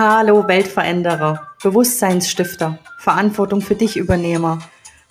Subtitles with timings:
[0.00, 4.60] Hallo Weltveränderer, Bewusstseinsstifter, Verantwortung für dich Übernehmer.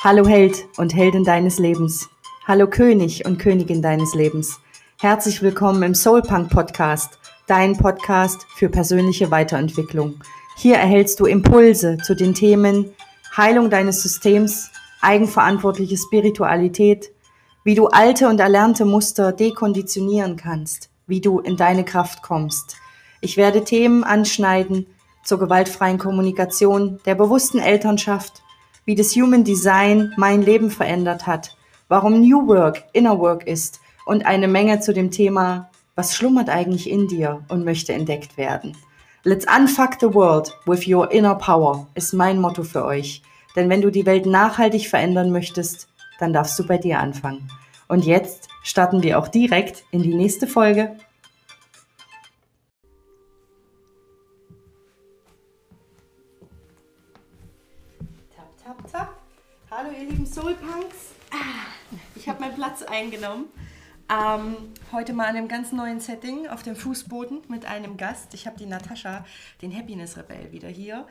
[0.01, 2.07] Hallo Held und Heldin deines Lebens.
[2.47, 4.61] Hallo König und Königin deines Lebens.
[5.01, 10.21] Herzlich willkommen im Soulpunk Podcast, dein Podcast für persönliche Weiterentwicklung.
[10.55, 12.93] Hier erhältst du Impulse zu den Themen
[13.35, 17.11] Heilung deines Systems, eigenverantwortliche Spiritualität,
[17.65, 22.77] wie du alte und erlernte Muster dekonditionieren kannst, wie du in deine Kraft kommst–
[23.27, 24.87] ich werde Themen anschneiden
[25.21, 28.41] zur gewaltfreien Kommunikation, der bewussten Elternschaft,
[28.85, 31.57] wie das Human Design mein Leben verändert hat,
[31.89, 36.89] warum New Work Inner Work ist und eine Menge zu dem Thema, was schlummert eigentlich
[36.89, 38.77] in dir und möchte entdeckt werden.
[39.25, 43.23] Let's unfuck the world with your inner power ist mein Motto für euch.
[43.57, 47.51] Denn wenn du die Welt nachhaltig verändern möchtest, dann darfst du bei dir anfangen.
[47.89, 50.95] Und jetzt starten wir auch direkt in die nächste Folge.
[59.77, 61.13] Hallo ihr lieben Soulpunks.
[62.15, 63.45] Ich habe meinen Platz eingenommen.
[64.11, 68.33] Ähm, heute mal in einem ganz neuen Setting auf dem Fußboden mit einem Gast.
[68.33, 69.23] Ich habe die Natascha,
[69.61, 71.05] den Happiness Rebell, wieder hier.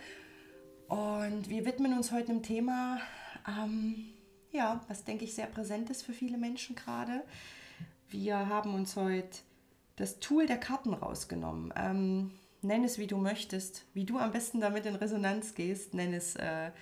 [0.89, 3.01] Und wir widmen uns heute einem Thema,
[3.47, 4.09] ähm,
[4.51, 7.23] ja, was denke ich sehr präsent ist für viele Menschen gerade.
[8.09, 9.39] Wir haben uns heute
[9.95, 11.73] das Tool der Karten rausgenommen.
[11.77, 15.95] Ähm, nenn es wie du möchtest, wie du am besten damit in Resonanz gehst.
[15.95, 16.73] Nenn es äh,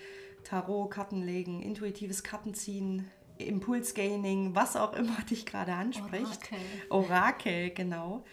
[0.45, 6.53] Tarot, Karten legen, intuitives Kartenziehen, Impulsgaining, was auch immer dich gerade anspricht.
[6.53, 6.91] Orakel.
[6.91, 8.25] Orakel, genau.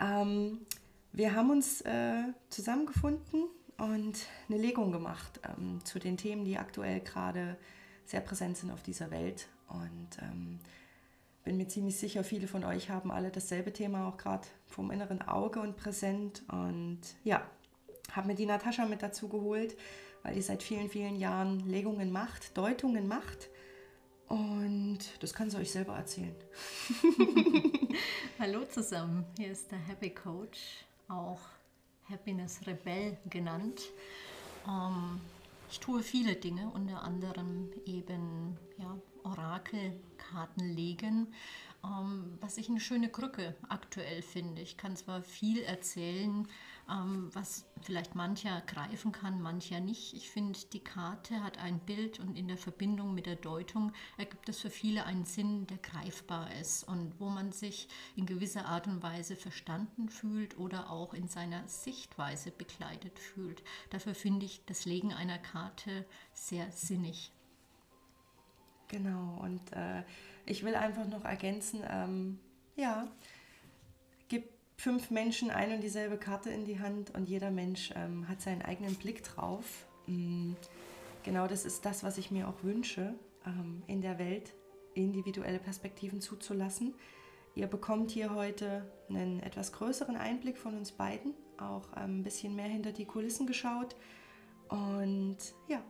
[0.00, 0.66] Ähm,
[1.12, 3.44] wir haben uns äh, zusammengefunden
[3.78, 7.56] und eine Legung gemacht ähm, zu den Themen, die aktuell gerade
[8.04, 9.48] sehr präsent sind auf dieser Welt.
[9.68, 10.58] Und ähm,
[11.44, 15.22] bin mir ziemlich sicher, viele von euch haben alle dasselbe Thema auch gerade vom inneren
[15.22, 16.42] Auge und präsent.
[16.48, 17.42] Und ja,
[18.12, 19.76] habe mir die Natascha mit dazu geholt
[20.22, 23.48] weil die seit vielen, vielen Jahren Legungen macht, Deutungen macht.
[24.28, 26.34] Und das kann sie euch selber erzählen.
[28.38, 31.40] Hallo zusammen, hier ist der Happy Coach, auch
[32.08, 33.82] Happiness Rebell genannt.
[34.68, 35.20] Ähm,
[35.70, 41.34] ich tue viele Dinge, unter anderem eben ja, Orakelkarten legen,
[41.84, 44.62] ähm, was ich eine schöne Krücke aktuell finde.
[44.62, 46.46] Ich kann zwar viel erzählen,
[46.90, 50.14] ähm, was vielleicht mancher greifen kann, mancher nicht.
[50.14, 54.48] Ich finde, die Karte hat ein Bild und in der Verbindung mit der Deutung ergibt
[54.48, 58.86] es für viele einen Sinn, der greifbar ist und wo man sich in gewisser Art
[58.86, 63.62] und Weise verstanden fühlt oder auch in seiner Sichtweise begleitet fühlt.
[63.90, 67.32] Dafür finde ich das Legen einer Karte sehr sinnig.
[68.88, 70.02] Genau, und äh,
[70.46, 72.40] ich will einfach noch ergänzen, ähm,
[72.74, 73.06] ja,
[74.80, 78.62] fünf Menschen ein und dieselbe Karte in die Hand und jeder Mensch ähm, hat seinen
[78.62, 79.86] eigenen Blick drauf.
[80.06, 80.56] Mhm.
[81.22, 83.12] Genau das ist das, was ich mir auch wünsche,
[83.46, 84.54] ähm, in der Welt
[84.94, 86.94] individuelle Perspektiven zuzulassen.
[87.54, 92.56] Ihr bekommt hier heute einen etwas größeren Einblick von uns beiden, auch ähm, ein bisschen
[92.56, 93.96] mehr hinter die Kulissen geschaut.
[94.68, 95.36] Und
[95.68, 95.82] ja,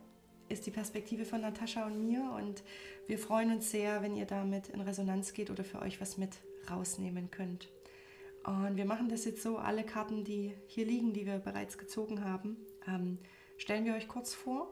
[0.48, 2.32] ist die Perspektive von Natascha und mir.
[2.36, 2.64] Und
[3.06, 6.38] wir freuen uns sehr, wenn ihr damit in Resonanz geht oder für euch was mit
[6.68, 7.68] rausnehmen könnt.
[8.44, 12.24] Und wir machen das jetzt so, alle Karten, die hier liegen, die wir bereits gezogen
[12.24, 12.56] haben,
[12.86, 13.18] ähm,
[13.58, 14.70] stellen wir euch kurz vor.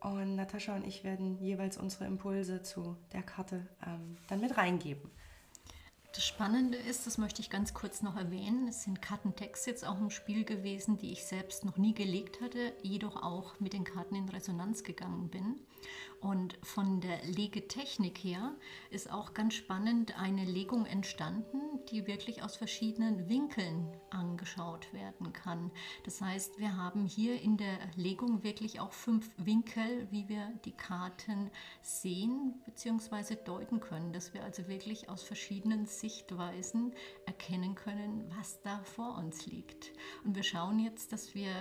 [0.00, 5.10] Und Natascha und ich werden jeweils unsere Impulse zu der Karte ähm, dann mit reingeben.
[6.14, 10.00] Das Spannende ist, das möchte ich ganz kurz noch erwähnen, es sind Kartentext jetzt auch
[10.00, 14.14] im Spiel gewesen, die ich selbst noch nie gelegt hatte, jedoch auch mit den Karten
[14.14, 15.60] in Resonanz gegangen bin.
[16.20, 18.56] Und von der Legetechnik her
[18.90, 25.70] ist auch ganz spannend eine Legung entstanden, die wirklich aus verschiedenen Winkeln angeschaut werden kann.
[26.04, 30.72] Das heißt, wir haben hier in der Legung wirklich auch fünf Winkel, wie wir die
[30.72, 31.50] Karten
[31.82, 33.36] sehen bzw.
[33.36, 36.94] deuten können, dass wir also wirklich aus verschiedenen Sichtweisen
[37.26, 39.92] erkennen können, was da vor uns liegt.
[40.24, 41.52] Und wir schauen jetzt, dass wir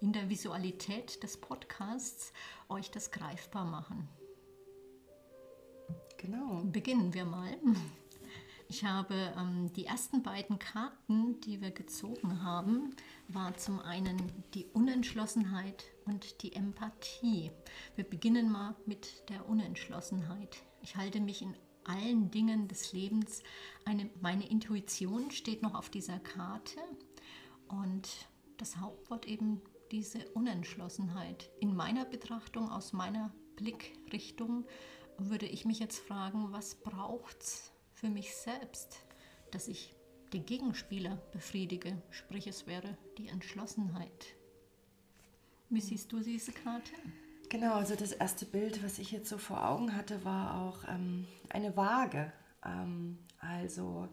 [0.00, 2.32] in der Visualität des Podcasts
[2.68, 4.08] euch das greifbar machen.
[6.18, 6.62] Genau.
[6.64, 7.56] Beginnen wir mal.
[8.68, 12.96] Ich habe ähm, die ersten beiden Karten, die wir gezogen haben,
[13.28, 17.52] war zum einen die Unentschlossenheit und die Empathie.
[17.94, 20.56] Wir beginnen mal mit der Unentschlossenheit.
[20.82, 21.54] Ich halte mich in
[21.84, 23.42] allen Dingen des Lebens.
[23.84, 26.80] Eine, meine Intuition steht noch auf dieser Karte
[27.68, 28.08] und
[28.56, 31.50] das Hauptwort eben diese Unentschlossenheit.
[31.60, 34.66] In meiner Betrachtung, aus meiner Blickrichtung,
[35.18, 38.98] würde ich mich jetzt fragen, was braucht es für mich selbst,
[39.50, 39.94] dass ich
[40.32, 42.02] den Gegenspieler befriedige?
[42.10, 44.26] Sprich, es wäre die Entschlossenheit.
[45.70, 46.92] Wie siehst du diese Karte?
[47.48, 51.26] Genau, also das erste Bild, was ich jetzt so vor Augen hatte, war auch ähm,
[51.48, 52.32] eine Waage.
[52.64, 54.08] Ähm, also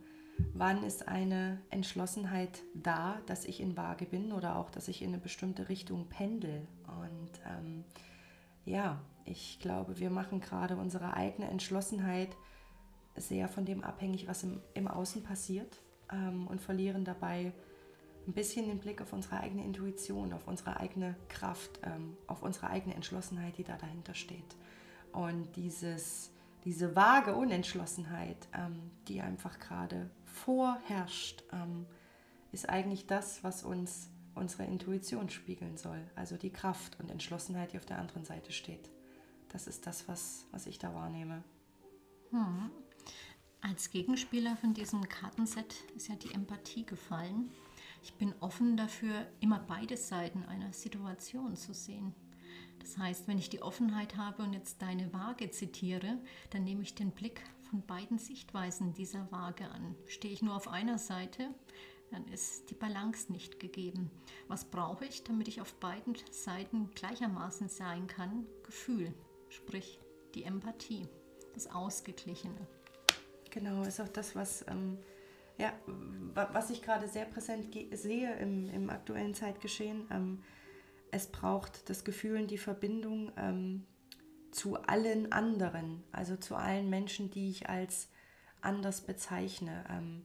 [0.54, 5.10] wann ist eine Entschlossenheit da, dass ich in Waage bin oder auch, dass ich in
[5.10, 6.68] eine bestimmte Richtung pendel.
[6.88, 7.84] Und ähm,
[8.66, 12.36] ja, ich glaube, wir machen gerade unsere eigene Entschlossenheit
[13.16, 15.82] sehr von dem abhängig, was im, im Außen passiert
[16.12, 17.54] ähm, und verlieren dabei
[18.28, 22.70] ein bisschen den Blick auf unsere eigene Intuition, auf unsere eigene Kraft, ähm, auf unsere
[22.70, 24.56] eigene Entschlossenheit, die da dahinter steht.
[25.12, 26.32] Und dieses,
[26.64, 31.86] diese vage Unentschlossenheit, ähm, die einfach gerade vorherrscht, ähm,
[32.52, 36.02] ist eigentlich das, was uns unsere Intuition spiegeln soll.
[36.16, 38.90] Also die Kraft und Entschlossenheit, die auf der anderen Seite steht.
[39.50, 41.44] Das ist das, was, was ich da wahrnehme.
[42.32, 42.72] Hm.
[43.62, 47.50] Als Gegenspieler von diesem Kartenset ist ja die Empathie gefallen.
[48.02, 52.14] Ich bin offen dafür, immer beide Seiten einer Situation zu sehen.
[52.80, 56.18] Das heißt, wenn ich die Offenheit habe und jetzt deine Waage zitiere,
[56.50, 57.42] dann nehme ich den Blick
[57.74, 59.96] von beiden Sichtweisen dieser Waage an.
[60.06, 61.50] Stehe ich nur auf einer Seite,
[62.12, 64.12] dann ist die Balance nicht gegeben.
[64.48, 68.46] Was brauche ich, damit ich auf beiden Seiten gleichermaßen sein kann?
[68.62, 69.12] Gefühl,
[69.50, 70.00] sprich
[70.36, 71.08] die Empathie,
[71.56, 72.68] das Ausgeglichene.
[73.50, 75.00] Genau, ist auch das, was ähm,
[75.58, 75.74] ja,
[76.36, 80.44] was ich gerade sehr präsent sehe im, im aktuellen Zeitgeschehen, ähm,
[81.10, 83.88] es braucht das Gefühl und die Verbindung ähm,
[84.54, 88.10] zu allen anderen, also zu allen Menschen, die ich als
[88.62, 90.24] anders bezeichne, ähm,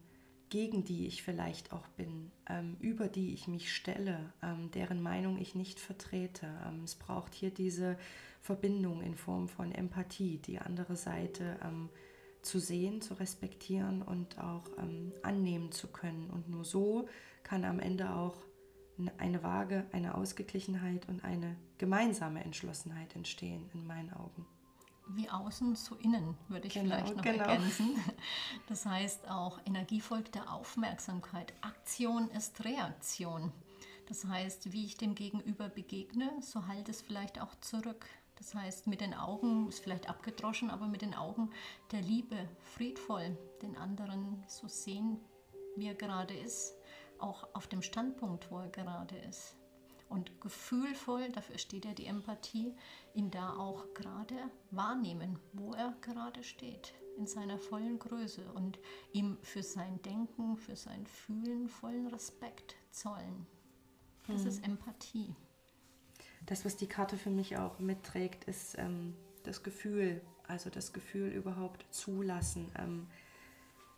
[0.51, 5.39] gegen die ich vielleicht auch bin, ähm, über die ich mich stelle, ähm, deren Meinung
[5.39, 6.47] ich nicht vertrete.
[6.67, 7.99] Ähm, es braucht hier diese
[8.41, 11.59] Verbindung in Form von Empathie, die andere Seite
[12.41, 16.31] zu sehen, zu respektieren und auch ähm, annehmen zu können.
[16.31, 17.09] Und nur so
[17.43, 18.37] kann am Ende auch
[19.19, 24.47] eine Waage, eine Ausgeglichenheit und eine gemeinsame Entschlossenheit entstehen, in meinen Augen.
[25.11, 27.45] Wie außen, so innen, würde ich genau, vielleicht noch genau.
[27.45, 27.97] ergänzen.
[28.69, 31.55] Das heißt auch, Energie folgt der Aufmerksamkeit.
[31.63, 33.53] Aktion ist Reaktion.
[34.09, 38.07] Das heißt, wie ich dem Gegenüber begegne, so halt es vielleicht auch zurück.
[38.37, 41.51] Das heißt, mit den Augen, ist vielleicht abgedroschen, aber mit den Augen
[41.91, 45.19] der Liebe, friedvoll, den anderen so sehen,
[45.77, 46.75] wie er gerade ist,
[47.21, 49.57] auch auf dem Standpunkt, wo er gerade ist.
[50.09, 52.75] Und gefühlvoll, dafür steht ja die Empathie,
[53.15, 54.37] ihn da auch gerade
[54.71, 58.79] wahrnehmen, wo er gerade steht, in seiner vollen Größe und
[59.13, 63.47] ihm für sein Denken, für sein Fühlen vollen Respekt zollen.
[64.27, 64.49] Das mhm.
[64.49, 65.35] ist Empathie
[66.49, 71.29] das, was die Karte für mich auch mitträgt, ist ähm, das Gefühl, also das Gefühl
[71.29, 73.07] überhaupt zulassen, ähm,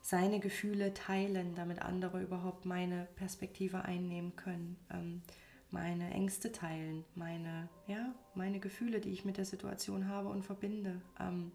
[0.01, 5.23] seine Gefühle teilen, damit andere überhaupt meine Perspektive einnehmen können, ähm,
[5.71, 11.01] meine Ängste teilen, meine, ja, meine Gefühle, die ich mit der Situation habe und verbinde,
[11.21, 11.53] ähm,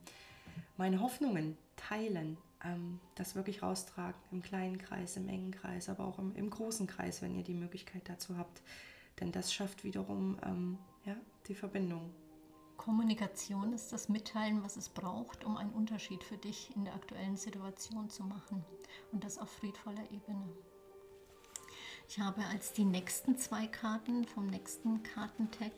[0.78, 6.20] meine Hoffnungen teilen, ähm, das wirklich raustragen im kleinen Kreis, im engen Kreis, aber auch
[6.20, 8.62] im, im großen Kreis, wenn ihr die Möglichkeit dazu habt
[9.20, 11.16] denn das schafft wiederum ähm, ja,
[11.48, 12.14] die Verbindung.
[12.78, 17.38] Kommunikation ist das Mitteilen, was es braucht, um einen Unterschied für dich in der aktuellen
[17.38, 18.64] Situation zu machen.
[19.12, 20.48] Und das auf friedvoller Ebene.
[22.08, 25.72] Ich habe als die nächsten zwei Karten vom nächsten Kartentag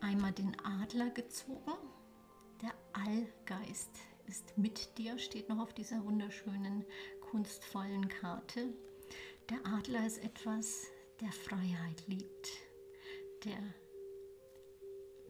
[0.00, 1.74] einmal den Adler gezogen.
[2.62, 3.90] Der Allgeist
[4.26, 6.84] ist mit dir, steht noch auf dieser wunderschönen,
[7.30, 8.72] kunstvollen Karte.
[9.50, 10.86] Der Adler ist etwas,
[11.20, 12.48] der Freiheit liebt
[13.44, 13.58] der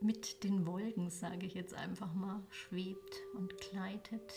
[0.02, 4.32] mit den Wolken, sage ich jetzt einfach mal, schwebt und gleitet,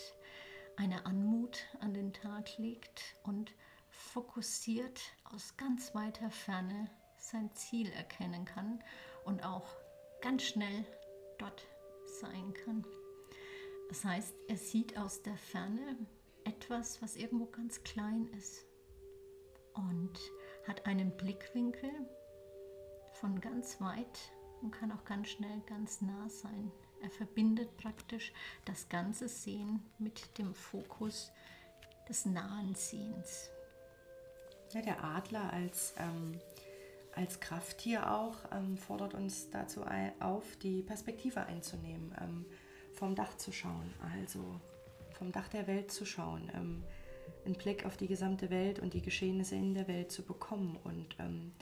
[0.76, 3.52] eine Anmut an den Tag legt und
[3.90, 8.82] fokussiert aus ganz weiter Ferne sein Ziel erkennen kann
[9.24, 9.76] und auch
[10.22, 10.84] ganz schnell
[11.38, 11.66] dort
[12.20, 12.84] sein kann.
[13.88, 15.96] Das heißt, er sieht aus der Ferne
[16.44, 18.64] etwas, was irgendwo ganz klein ist
[19.74, 20.18] und
[20.66, 21.90] hat einen Blickwinkel,
[23.12, 26.70] von ganz weit und kann auch ganz schnell ganz nah sein.
[27.02, 28.32] Er verbindet praktisch
[28.64, 31.32] das ganze Sehen mit dem Fokus
[32.08, 33.50] des nahen Sehens.
[34.72, 36.40] Ja, der Adler als, ähm,
[37.14, 39.84] als Krafttier auch ähm, fordert uns dazu
[40.20, 42.46] auf, die Perspektive einzunehmen, ähm,
[42.92, 44.60] vom Dach zu schauen, also
[45.18, 46.84] vom Dach der Welt zu schauen, ähm,
[47.44, 51.16] einen Blick auf die gesamte Welt und die Geschehnisse in der Welt zu bekommen und
[51.18, 51.52] ähm,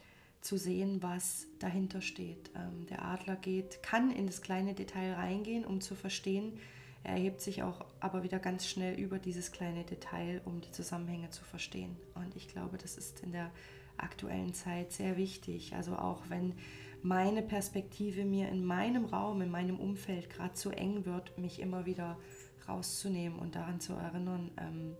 [0.40, 2.50] zu sehen, was dahinter steht.
[2.54, 6.58] Ähm, der Adler geht, kann in das kleine Detail reingehen, um zu verstehen.
[7.02, 11.30] Er erhebt sich auch aber wieder ganz schnell über dieses kleine Detail, um die Zusammenhänge
[11.30, 11.96] zu verstehen.
[12.14, 13.50] Und ich glaube, das ist in der
[13.96, 15.74] aktuellen Zeit sehr wichtig.
[15.74, 16.54] Also auch wenn
[17.02, 21.86] meine Perspektive mir in meinem Raum, in meinem Umfeld gerade zu eng wird, mich immer
[21.86, 22.18] wieder
[22.68, 24.96] rauszunehmen und daran zu erinnern, ähm,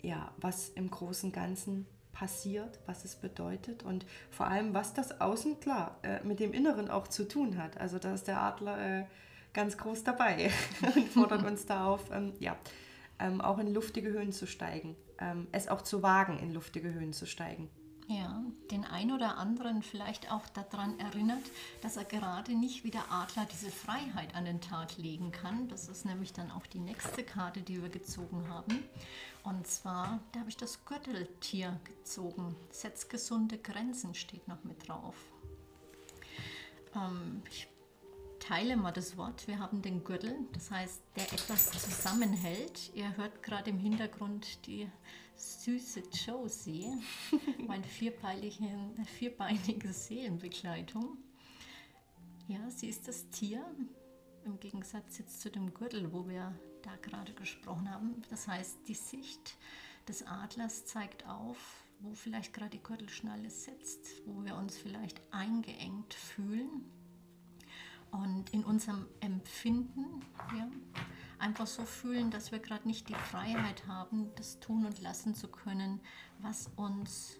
[0.00, 5.60] ja, was im großen Ganzen passiert, was es bedeutet und vor allem, was das Außen
[5.60, 7.78] klar äh, mit dem Inneren auch zu tun hat.
[7.78, 9.04] Also da ist der Adler äh,
[9.52, 10.50] ganz groß dabei
[10.94, 12.56] und fordert uns da auf, ähm, ja,
[13.18, 17.12] ähm, auch in luftige Höhen zu steigen, ähm, es auch zu wagen, in luftige Höhen
[17.12, 17.68] zu steigen.
[18.08, 21.42] Ja, den ein oder anderen vielleicht auch daran erinnert,
[21.82, 25.68] dass er gerade nicht wie der Adler diese Freiheit an den Tag legen kann.
[25.68, 28.82] Das ist nämlich dann auch die nächste Karte, die wir gezogen haben.
[29.44, 32.54] Und zwar, da habe ich das Gürteltier gezogen.
[32.70, 35.14] Setz gesunde Grenzen steht noch mit drauf.
[36.94, 37.68] Ähm, ich
[38.40, 39.46] teile mal das Wort.
[39.46, 42.92] Wir haben den Gürtel, das heißt, der etwas zusammenhält.
[42.94, 44.88] Ihr hört gerade im Hintergrund die
[45.36, 46.92] süße Josie,
[47.66, 51.16] meine vierbeinige Seelenbegleitung.
[52.48, 53.64] Ja, sie ist das Tier,
[54.44, 58.22] im Gegensatz jetzt zu dem Gürtel, wo wir da gerade gesprochen haben.
[58.30, 59.56] Das heißt, die Sicht
[60.08, 66.14] des Adlers zeigt auf, wo vielleicht gerade die Gürtelschnalle sitzt, wo wir uns vielleicht eingeengt
[66.14, 66.90] fühlen
[68.10, 70.24] und in unserem Empfinden
[70.56, 70.68] ja,
[71.42, 75.48] einfach so fühlen, dass wir gerade nicht die Freiheit haben, das tun und lassen zu
[75.48, 76.00] können,
[76.38, 77.38] was uns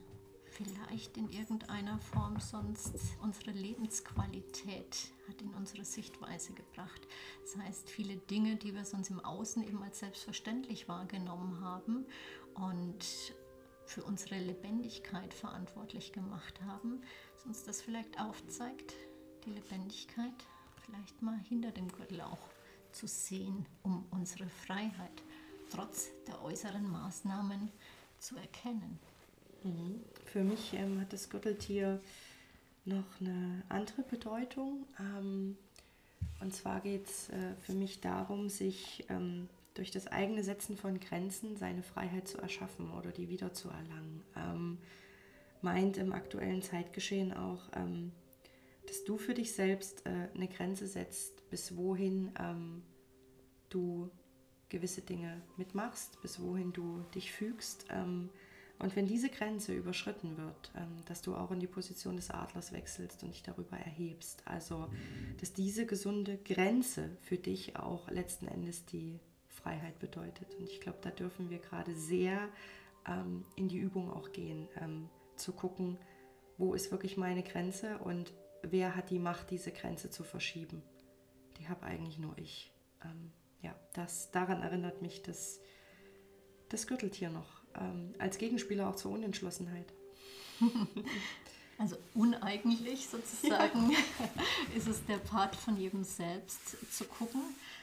[0.50, 7.00] vielleicht in irgendeiner Form sonst unsere Lebensqualität hat in unsere Sichtweise gebracht.
[7.42, 12.04] Das heißt, viele Dinge, die wir sonst im Außen eben als selbstverständlich wahrgenommen haben
[12.54, 13.04] und
[13.86, 17.00] für unsere Lebendigkeit verantwortlich gemacht haben,
[17.46, 18.94] uns das vielleicht aufzeigt,
[19.46, 20.34] die Lebendigkeit
[20.84, 22.51] vielleicht mal hinter dem Gürtel auch
[22.92, 25.22] zu sehen, um unsere Freiheit
[25.70, 27.70] trotz der äußeren Maßnahmen
[28.18, 28.98] zu erkennen.
[29.64, 30.00] Mhm.
[30.26, 32.00] Für mich ähm, hat das Gürteltier
[32.84, 34.86] noch eine andere Bedeutung.
[34.98, 35.56] Ähm,
[36.40, 41.00] und zwar geht es äh, für mich darum, sich ähm, durch das eigene Setzen von
[41.00, 44.22] Grenzen seine Freiheit zu erschaffen oder die wiederzuerlangen.
[44.36, 44.78] Ähm,
[45.62, 48.12] meint im aktuellen Zeitgeschehen auch, ähm,
[48.86, 52.82] dass du für dich selbst äh, eine Grenze setzt, bis wohin ähm,
[53.68, 54.10] du
[54.70, 57.84] gewisse Dinge mitmachst, bis wohin du dich fügst.
[57.90, 58.30] Ähm,
[58.78, 62.72] und wenn diese Grenze überschritten wird, ähm, dass du auch in die Position des Adlers
[62.72, 64.42] wechselst und dich darüber erhebst.
[64.46, 64.88] Also,
[65.40, 70.54] dass diese gesunde Grenze für dich auch letzten Endes die Freiheit bedeutet.
[70.54, 72.48] Und ich glaube, da dürfen wir gerade sehr
[73.06, 75.98] ähm, in die Übung auch gehen, ähm, zu gucken,
[76.56, 78.32] wo ist wirklich meine Grenze und
[78.62, 80.82] wer hat die Macht, diese Grenze zu verschieben?
[81.58, 82.72] Die habe eigentlich nur ich.
[83.04, 85.60] Ähm, ja, das, daran erinnert mich das,
[86.68, 87.62] das Gürteltier noch.
[87.74, 89.92] Ähm, als Gegenspieler auch zur Unentschlossenheit.
[91.78, 93.98] Also uneigentlich sozusagen ja.
[94.76, 97.40] ist es der Part von jedem selbst zu gucken.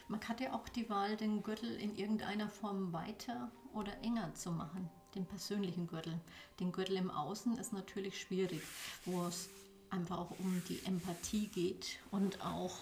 [0.08, 4.52] Man hat ja auch die Wahl, den Gürtel in irgendeiner Form weiter oder enger zu
[4.52, 6.18] machen, den persönlichen Gürtel.
[6.62, 8.62] Den Gürtel im Außen ist natürlich schwierig,
[9.04, 9.50] wo es
[9.90, 12.78] einfach auch um die Empathie geht und auch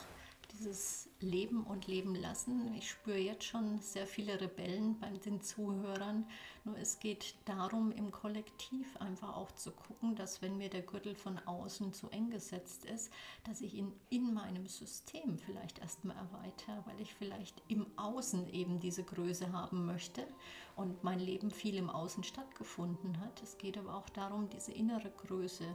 [0.58, 2.74] dieses Leben und Leben lassen.
[2.76, 6.26] Ich spüre jetzt schon sehr viele Rebellen bei den Zuhörern.
[6.64, 11.16] Nur es geht darum, im Kollektiv einfach auch zu gucken, dass wenn mir der Gürtel
[11.16, 13.12] von außen zu eng gesetzt ist,
[13.46, 18.80] dass ich ihn in meinem System vielleicht erstmal erweitere, weil ich vielleicht im Außen eben
[18.80, 20.28] diese Größe haben möchte
[20.76, 23.42] und mein Leben viel im Außen stattgefunden hat.
[23.42, 25.66] Es geht aber auch darum, diese innere Größe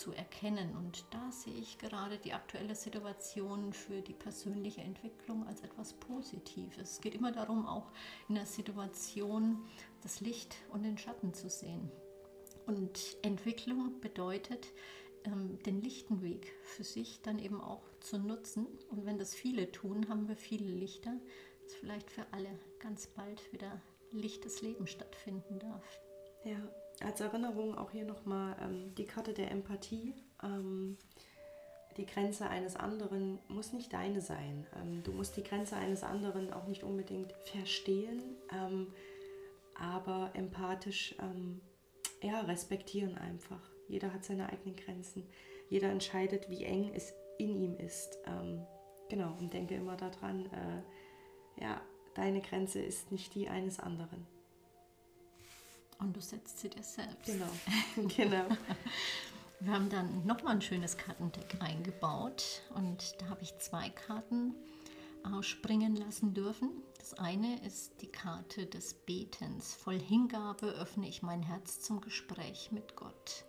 [0.00, 0.74] zu erkennen.
[0.76, 6.94] Und da sehe ich gerade die aktuelle Situation für die persönliche Entwicklung als etwas Positives.
[6.94, 7.92] Es geht immer darum, auch
[8.28, 9.68] in der Situation
[10.02, 11.90] das Licht und den Schatten zu sehen.
[12.66, 14.68] Und Entwicklung bedeutet,
[15.24, 18.66] ähm, den lichten Weg für sich dann eben auch zu nutzen.
[18.88, 21.14] Und wenn das viele tun, haben wir viele Lichter,
[21.62, 26.00] dass vielleicht für alle ganz bald wieder lichtes Leben stattfinden darf.
[26.44, 26.58] Ja,
[27.00, 30.14] als Erinnerung auch hier nochmal ähm, die Karte der Empathie.
[30.42, 30.96] Ähm,
[31.96, 34.66] die Grenze eines anderen muss nicht deine sein.
[34.80, 38.92] Ähm, du musst die Grenze eines anderen auch nicht unbedingt verstehen, ähm,
[39.74, 41.60] aber empathisch ähm,
[42.22, 43.60] ja, respektieren einfach.
[43.88, 45.26] Jeder hat seine eigenen Grenzen.
[45.68, 48.18] Jeder entscheidet, wie eng es in ihm ist.
[48.26, 48.66] Ähm,
[49.08, 51.80] genau, und denke immer daran, äh, ja,
[52.14, 54.26] deine Grenze ist nicht die eines anderen.
[56.00, 57.26] Und du setzt sie dir selbst.
[57.26, 58.08] Genau.
[58.16, 58.56] genau.
[59.60, 64.54] Wir haben dann nochmal ein schönes Kartendeck eingebaut und da habe ich zwei Karten
[65.22, 66.70] ausspringen lassen dürfen.
[66.98, 69.74] Das eine ist die Karte des Betens.
[69.74, 73.44] Voll Hingabe öffne ich mein Herz zum Gespräch mit Gott.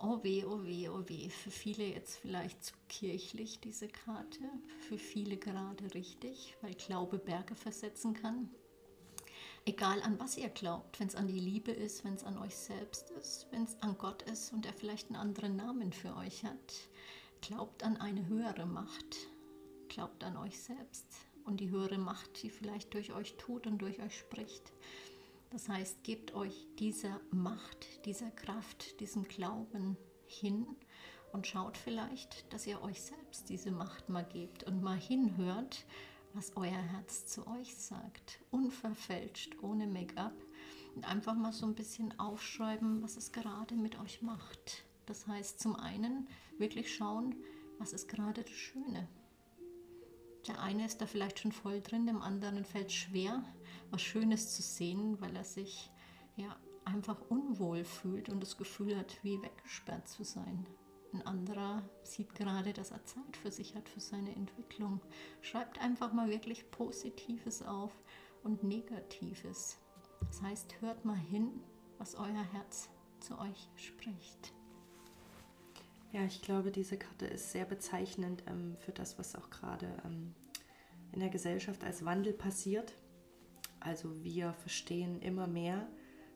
[0.00, 1.28] Oh weh, oh weh, oh weh.
[1.28, 4.44] Für viele jetzt vielleicht zu kirchlich diese Karte,
[4.88, 8.50] für viele gerade richtig, weil Glaube Berge versetzen kann.
[9.68, 12.56] Egal an was ihr glaubt, wenn es an die Liebe ist, wenn es an euch
[12.56, 16.42] selbst ist, wenn es an Gott ist und er vielleicht einen anderen Namen für euch
[16.42, 16.88] hat.
[17.42, 19.28] Glaubt an eine höhere Macht.
[19.90, 21.04] Glaubt an euch selbst
[21.44, 24.72] und die höhere Macht, die vielleicht durch euch tut und durch euch spricht.
[25.50, 30.66] Das heißt, gebt euch dieser Macht, dieser Kraft, diesem Glauben hin
[31.30, 35.84] und schaut vielleicht, dass ihr euch selbst diese Macht mal gebt und mal hinhört,
[36.34, 38.40] was euer Herz zu euch sagt.
[38.50, 40.34] Unverfälscht, ohne Make-up.
[40.94, 44.84] Und einfach mal so ein bisschen aufschreiben, was es gerade mit euch macht.
[45.06, 47.34] Das heißt, zum einen wirklich schauen,
[47.78, 49.08] was ist gerade das Schöne.
[50.46, 53.44] Der eine ist da vielleicht schon voll drin, dem anderen fällt schwer,
[53.90, 55.90] was Schönes zu sehen, weil er sich
[56.36, 60.66] ja einfach unwohl fühlt und das Gefühl hat, wie weggesperrt zu sein.
[61.12, 65.00] Ein anderer sieht gerade, dass er Zeit für sich hat, für seine Entwicklung.
[65.40, 67.92] Schreibt einfach mal wirklich Positives auf
[68.42, 69.78] und Negatives.
[70.20, 71.60] Das heißt, hört mal hin,
[71.96, 74.52] was euer Herz zu euch spricht.
[76.12, 80.34] Ja, ich glaube, diese Karte ist sehr bezeichnend ähm, für das, was auch gerade ähm,
[81.12, 82.94] in der Gesellschaft als Wandel passiert.
[83.80, 85.86] Also wir verstehen immer mehr,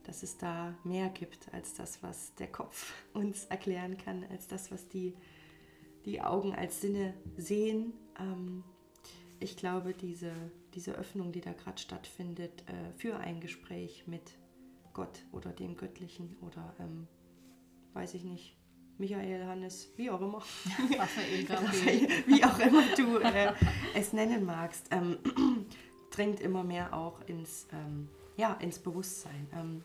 [0.05, 4.71] dass es da mehr gibt als das, was der Kopf uns erklären kann, als das,
[4.71, 5.15] was die,
[6.05, 7.93] die Augen als Sinne sehen.
[8.19, 8.65] Ähm,
[9.41, 10.33] ich glaube, diese,
[10.75, 14.39] diese Öffnung, die da gerade stattfindet, äh, für ein Gespräch mit
[14.93, 17.09] Gott oder dem Göttlichen oder ähm,
[17.95, 18.57] weiß ich nicht,
[18.99, 20.39] Michael, Hannes, wie auch immer.
[20.99, 23.53] Raphael, Raphael, wie auch immer du äh,
[23.95, 25.19] es nennen magst, ähm,
[26.11, 29.49] dringt immer mehr auch ins, ähm, ja, ins Bewusstsein.
[29.55, 29.85] Ähm,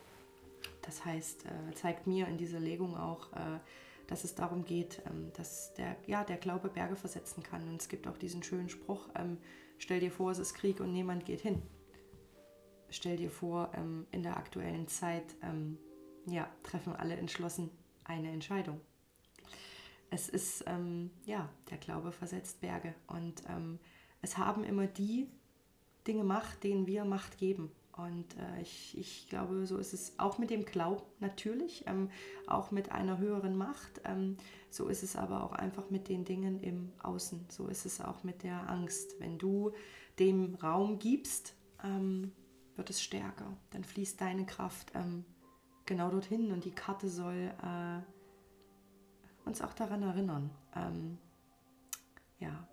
[0.88, 3.60] das heißt, äh, zeigt mir in dieser Legung auch, äh,
[4.08, 7.68] dass es darum geht, ähm, dass der, ja, der Glaube Berge versetzen kann.
[7.68, 9.38] Und es gibt auch diesen schönen Spruch, ähm,
[9.78, 11.62] stell dir vor, es ist Krieg und niemand geht hin.
[12.90, 15.36] Stell dir vor, ähm, in der aktuellen Zeit
[16.26, 17.70] ja, treffen alle entschlossen
[18.04, 18.82] eine Entscheidung.
[20.10, 20.66] Es ist,
[21.26, 22.94] ja, der Glaube versetzt Berge.
[23.08, 23.44] Und
[24.22, 25.30] es haben immer die
[26.06, 27.72] Dinge Macht, denen wir Macht geben.
[27.98, 32.10] Und äh, ich, ich glaube, so ist es auch mit dem Glauben natürlich, ähm,
[32.46, 34.02] auch mit einer höheren Macht.
[34.06, 34.38] Ähm,
[34.70, 37.46] so ist es aber auch einfach mit den Dingen im Außen.
[37.50, 39.20] So ist es auch mit der Angst.
[39.20, 39.72] Wenn du
[40.20, 42.32] dem Raum gibst, ähm,
[42.76, 43.58] wird es stärker.
[43.72, 45.26] Dann fließt deine Kraft ähm,
[45.86, 48.02] genau dorthin und die Karte soll äh,
[49.48, 51.18] uns auch daran erinnern, ähm,
[52.40, 52.68] ja,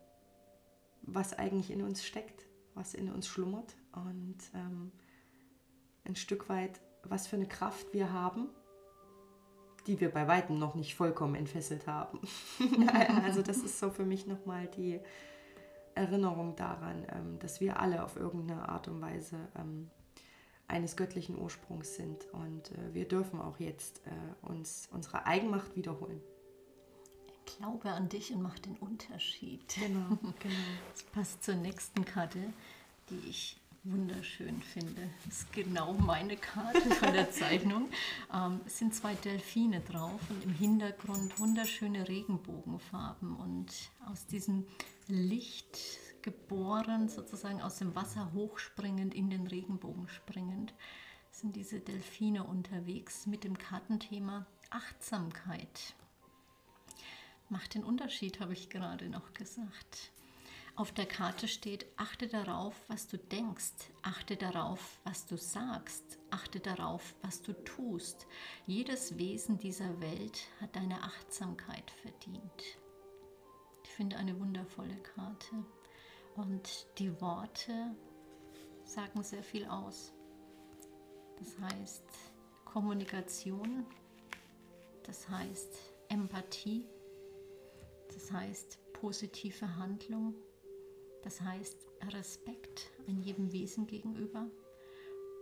[1.02, 4.92] was eigentlich in uns steckt, was in uns schlummert und ähm,
[6.05, 8.49] ein Stück weit, was für eine Kraft wir haben,
[9.87, 12.21] die wir bei weitem noch nicht vollkommen entfesselt haben.
[13.25, 15.01] also das ist so für mich nochmal die
[15.95, 19.90] Erinnerung daran, ähm, dass wir alle auf irgendeine Art und Weise ähm,
[20.67, 26.21] eines göttlichen Ursprungs sind und äh, wir dürfen auch jetzt äh, uns unsere Eigenmacht wiederholen.
[27.45, 29.73] Glaube an dich und mach den Unterschied.
[29.79, 30.09] Genau,
[30.40, 30.55] genau.
[30.93, 32.40] Das passt zur nächsten Karte,
[33.11, 35.11] die ich wunderschön finde.
[35.25, 37.88] Das ist genau meine Karte von der Zeichnung.
[38.33, 43.68] Ähm, es sind zwei Delfine drauf und im Hintergrund wunderschöne Regenbogenfarben und
[44.07, 44.66] aus diesem
[45.07, 45.79] Licht
[46.23, 50.73] geboren, sozusagen aus dem Wasser hochspringend, in den Regenbogen springend,
[51.31, 55.94] sind diese Delfine unterwegs mit dem Kartenthema Achtsamkeit.
[57.51, 60.11] Macht den Unterschied, habe ich gerade noch gesagt.
[60.76, 66.58] Auf der Karte steht, achte darauf, was du denkst, achte darauf, was du sagst, achte
[66.58, 68.26] darauf, was du tust.
[68.66, 72.78] Jedes Wesen dieser Welt hat deine Achtsamkeit verdient.
[73.84, 75.64] Ich finde eine wundervolle Karte.
[76.34, 77.94] Und die Worte
[78.84, 80.12] sagen sehr viel aus.
[81.38, 82.04] Das heißt
[82.64, 83.87] Kommunikation,
[85.04, 86.88] das heißt Empathie,
[88.12, 90.34] das heißt positive Handlung,
[91.24, 91.76] das heißt
[92.12, 94.46] Respekt an jedem Wesen gegenüber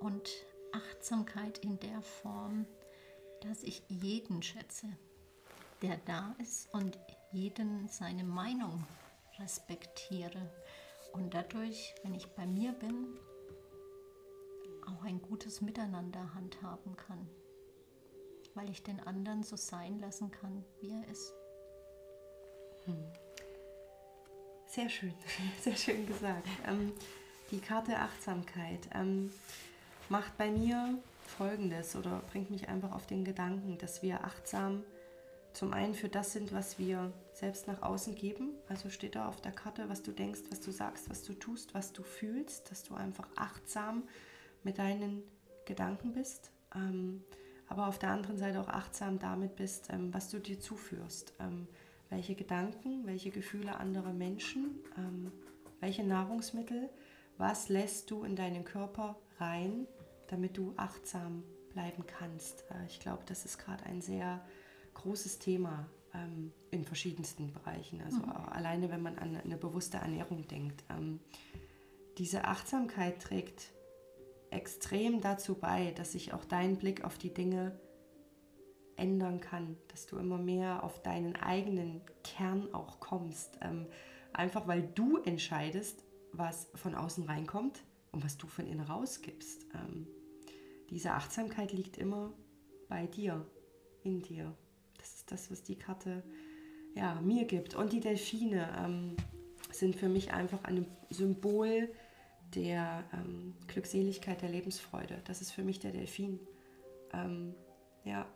[0.01, 0.31] und
[0.73, 2.67] Achtsamkeit in der Form,
[3.41, 4.87] dass ich jeden schätze,
[5.83, 6.99] der da ist und
[7.33, 8.87] jeden seine Meinung
[9.41, 10.51] respektiere
[11.13, 13.19] und dadurch, wenn ich bei mir bin,
[14.87, 17.29] auch ein gutes Miteinander handhaben kann,
[18.55, 21.35] weil ich den anderen so sein lassen kann, wie er ist.
[22.85, 23.22] Hm.
[24.73, 25.13] Sehr schön,
[25.61, 26.49] sehr schön gesagt.
[26.67, 26.95] Ähm,
[27.51, 29.31] die Karte Achtsamkeit ähm,
[30.09, 34.83] macht bei mir Folgendes oder bringt mich einfach auf den Gedanken, dass wir achtsam
[35.53, 38.55] zum einen für das sind, was wir selbst nach außen geben.
[38.67, 41.75] Also steht da auf der Karte, was du denkst, was du sagst, was du tust,
[41.75, 44.05] was du fühlst, dass du einfach achtsam
[44.63, 45.23] mit deinen
[45.67, 46.51] Gedanken bist.
[46.75, 47.23] Ähm,
[47.69, 51.35] aber auf der anderen Seite auch achtsam damit bist, ähm, was du dir zuführst.
[52.13, 55.33] Welche Gedanken, welche Gefühle anderer Menschen, ähm,
[55.81, 56.91] welche Nahrungsmittel,
[57.39, 59.87] was lässt du in deinen Körper rein,
[60.27, 62.67] damit du achtsam bleiben kannst.
[62.71, 64.45] Äh, ich glaube, das ist gerade ein sehr
[64.93, 68.03] großes Thema ähm, in verschiedensten Bereichen.
[68.03, 68.31] Also mhm.
[68.31, 70.85] alleine, wenn man an eine bewusste Ernährung denkt.
[70.91, 71.19] Ähm,
[72.19, 73.73] diese Achtsamkeit trägt
[74.51, 77.81] extrem dazu bei, dass sich auch dein Blick auf die Dinge
[78.97, 83.59] ändern kann, dass du immer mehr auf deinen eigenen Kern auch kommst.
[83.63, 83.87] Ähm,
[84.33, 89.67] einfach weil du entscheidest, was von außen reinkommt und was du von innen rausgibst.
[89.75, 90.07] Ähm,
[90.91, 92.33] diese Achtsamkeit liegt immer
[92.89, 93.47] bei dir,
[94.03, 94.55] in dir.
[94.99, 96.23] Das ist das, was die Karte
[96.95, 97.75] ja, mir gibt.
[97.75, 99.17] Und die Delfine ähm,
[99.71, 101.91] sind für mich einfach ein Symbol
[102.55, 105.23] der ähm, Glückseligkeit, der Lebensfreude.
[105.25, 106.39] Das ist für mich der Delfin.
[107.13, 107.55] Ähm,
[108.05, 108.27] ja,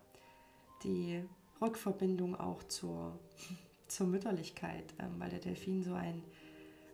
[0.84, 1.24] die
[1.60, 3.18] Rückverbindung auch zur,
[3.88, 6.22] zur Mütterlichkeit, ähm, weil der Delfin so ein,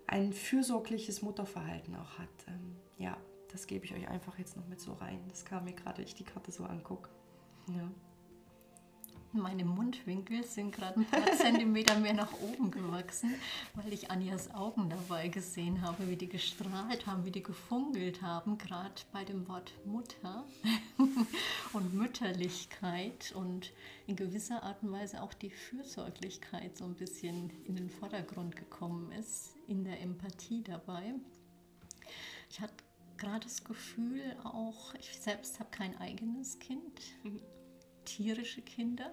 [0.07, 2.29] ein fürsorgliches Mutterverhalten auch hat.
[2.49, 3.17] Ähm, ja,
[3.51, 5.21] das gebe ich euch einfach jetzt noch mit so rein.
[5.29, 7.11] Das kam mir gerade, ich die Karte so angucke.
[7.69, 7.91] Ja.
[9.35, 13.35] Meine Mundwinkel sind gerade ein paar Zentimeter mehr nach oben gewachsen,
[13.75, 18.59] weil ich Anjas Augen dabei gesehen habe, wie die gestrahlt haben, wie die gefungelt haben,
[18.59, 20.45] gerade bei dem Wort Mutter
[21.73, 23.73] und Mütterlichkeit und
[24.07, 29.13] in gewisser Art und Weise auch die Fürsorglichkeit so ein bisschen in den Vordergrund gekommen
[29.13, 31.15] ist, in der Empathie dabei.
[32.51, 32.75] Ich hatte
[33.17, 37.01] gerade das Gefühl auch, ich selbst habe kein eigenes Kind.
[37.23, 37.41] Mhm
[38.05, 39.13] tierische Kinder,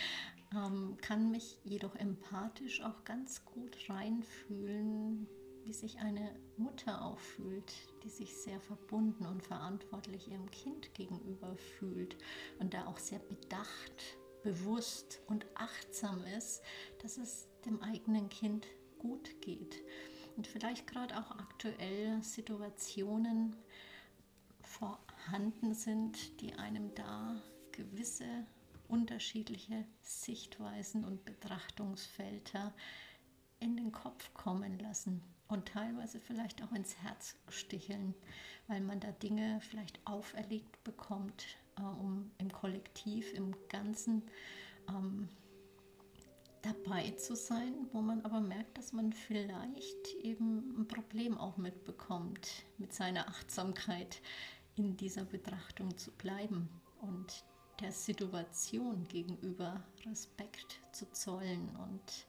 [0.54, 5.26] ähm, kann mich jedoch empathisch auch ganz gut reinfühlen,
[5.64, 7.72] wie sich eine Mutter auch fühlt,
[8.02, 12.16] die sich sehr verbunden und verantwortlich ihrem Kind gegenüber fühlt
[12.58, 16.62] und da auch sehr bedacht, bewusst und achtsam ist,
[17.02, 18.66] dass es dem eigenen Kind
[18.98, 19.82] gut geht.
[20.36, 23.56] Und vielleicht gerade auch aktuell Situationen
[24.62, 27.42] vorhanden sind, die einem da
[27.78, 28.26] gewisse
[28.88, 32.74] unterschiedliche Sichtweisen und Betrachtungsfelder
[33.60, 38.14] in den Kopf kommen lassen und teilweise vielleicht auch ins Herz sticheln,
[38.66, 41.46] weil man da Dinge vielleicht auferlegt bekommt,
[41.78, 44.22] äh, um im Kollektiv, im Ganzen
[44.88, 45.28] ähm,
[46.62, 52.64] dabei zu sein, wo man aber merkt, dass man vielleicht eben ein Problem auch mitbekommt,
[52.78, 54.20] mit seiner Achtsamkeit
[54.74, 56.68] in dieser Betrachtung zu bleiben
[57.00, 57.44] und
[57.80, 62.26] der Situation gegenüber Respekt zu zollen und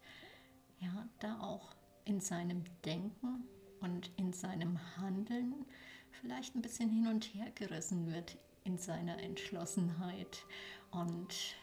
[0.79, 3.43] ja, da auch in seinem Denken
[3.81, 5.65] und in seinem Handeln
[6.12, 10.45] vielleicht ein bisschen hin und her gerissen wird in seiner Entschlossenheit
[10.91, 11.55] und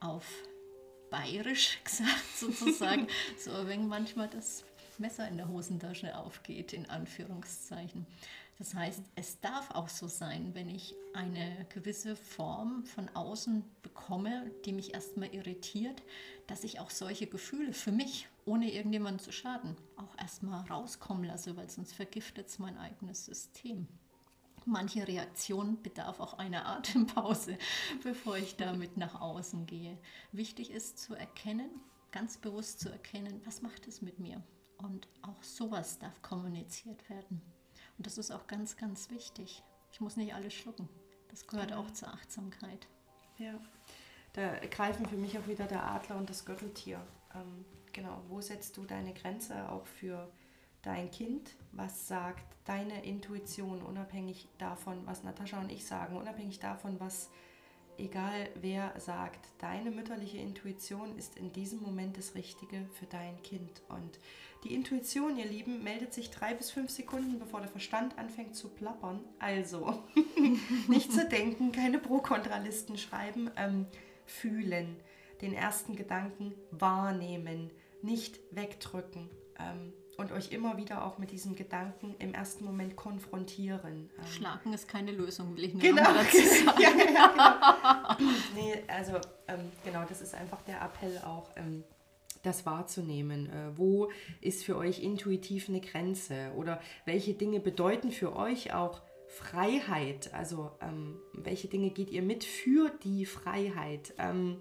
[0.00, 0.26] auf
[1.10, 3.06] bayerisch gesagt sozusagen,
[3.38, 4.64] so wenn manchmal das
[4.98, 8.06] Messer in der Hosentasche aufgeht, in Anführungszeichen.
[8.62, 14.52] Das heißt, es darf auch so sein, wenn ich eine gewisse Form von außen bekomme,
[14.64, 16.00] die mich erstmal irritiert,
[16.46, 21.56] dass ich auch solche Gefühle für mich, ohne irgendjemanden zu schaden, auch erstmal rauskommen lasse,
[21.56, 23.88] weil sonst vergiftet es mein eigenes System.
[24.64, 27.58] Manche Reaktion bedarf auch einer Atempause,
[28.04, 29.98] bevor ich damit nach außen gehe.
[30.30, 31.68] Wichtig ist zu erkennen,
[32.12, 34.40] ganz bewusst zu erkennen, was macht es mit mir.
[34.76, 37.42] Und auch sowas darf kommuniziert werden.
[37.98, 39.62] Und das ist auch ganz, ganz wichtig.
[39.92, 40.88] Ich muss nicht alles schlucken.
[41.28, 41.78] Das gehört ja.
[41.78, 42.86] auch zur Achtsamkeit.
[43.38, 43.54] Ja,
[44.34, 47.00] da greifen für mich auch wieder der Adler und das Gürteltier.
[47.34, 50.30] Ähm, genau, wo setzt du deine Grenze auch für
[50.82, 51.50] dein Kind?
[51.72, 57.30] Was sagt deine Intuition, unabhängig davon, was Natascha und ich sagen, unabhängig davon, was
[57.98, 63.82] egal wer sagt, deine mütterliche Intuition ist in diesem Moment das Richtige für dein Kind.
[63.88, 64.18] Und
[64.64, 68.68] die Intuition, ihr Lieben, meldet sich drei bis fünf Sekunden, bevor der Verstand anfängt zu
[68.68, 69.20] plappern.
[69.38, 70.02] Also,
[70.88, 73.86] nicht zu denken, keine Pro-Kontralisten schreiben, ähm,
[74.24, 74.96] fühlen,
[75.40, 77.70] den ersten Gedanken wahrnehmen,
[78.02, 79.28] nicht wegdrücken.
[79.58, 84.10] Ähm, und euch immer wieder auch mit diesem Gedanken im ersten Moment konfrontieren.
[84.18, 86.80] Ähm, Schlagen ist keine Lösung, will ich nur genau, dazu sagen.
[86.80, 88.32] ja, ja, genau.
[88.54, 89.14] nee, also
[89.48, 91.84] ähm, genau, das ist einfach der Appell auch, ähm,
[92.42, 93.48] das wahrzunehmen.
[93.48, 96.52] Äh, wo ist für euch intuitiv eine Grenze?
[96.56, 100.32] Oder welche Dinge bedeuten für euch auch Freiheit?
[100.34, 104.14] Also ähm, welche Dinge geht ihr mit für die Freiheit?
[104.18, 104.58] Ähm,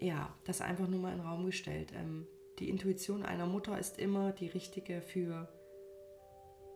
[0.00, 1.92] ja, das einfach nur mal in den Raum gestellt.
[1.94, 2.26] Ähm,
[2.58, 5.48] die Intuition einer Mutter ist immer die richtige für,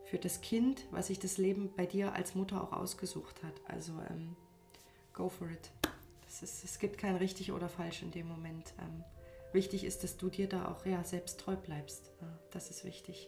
[0.05, 3.53] für das Kind, was sich das Leben bei dir als Mutter auch ausgesucht hat.
[3.65, 4.35] Also ähm,
[5.13, 5.71] go for it.
[6.27, 8.73] Ist, es gibt kein richtig oder falsch in dem Moment.
[8.79, 9.03] Ähm,
[9.51, 12.11] wichtig ist, dass du dir da auch ja, selbst treu bleibst.
[12.21, 13.27] Ja, das ist wichtig.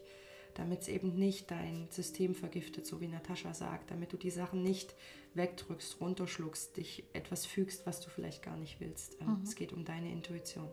[0.54, 3.90] Damit es eben nicht dein System vergiftet, so wie Natascha sagt.
[3.90, 4.94] Damit du die Sachen nicht
[5.34, 9.20] wegdrückst, runterschluckst, dich etwas fügst, was du vielleicht gar nicht willst.
[9.22, 9.44] Ähm, mhm.
[9.44, 10.70] Es geht um deine Intuition.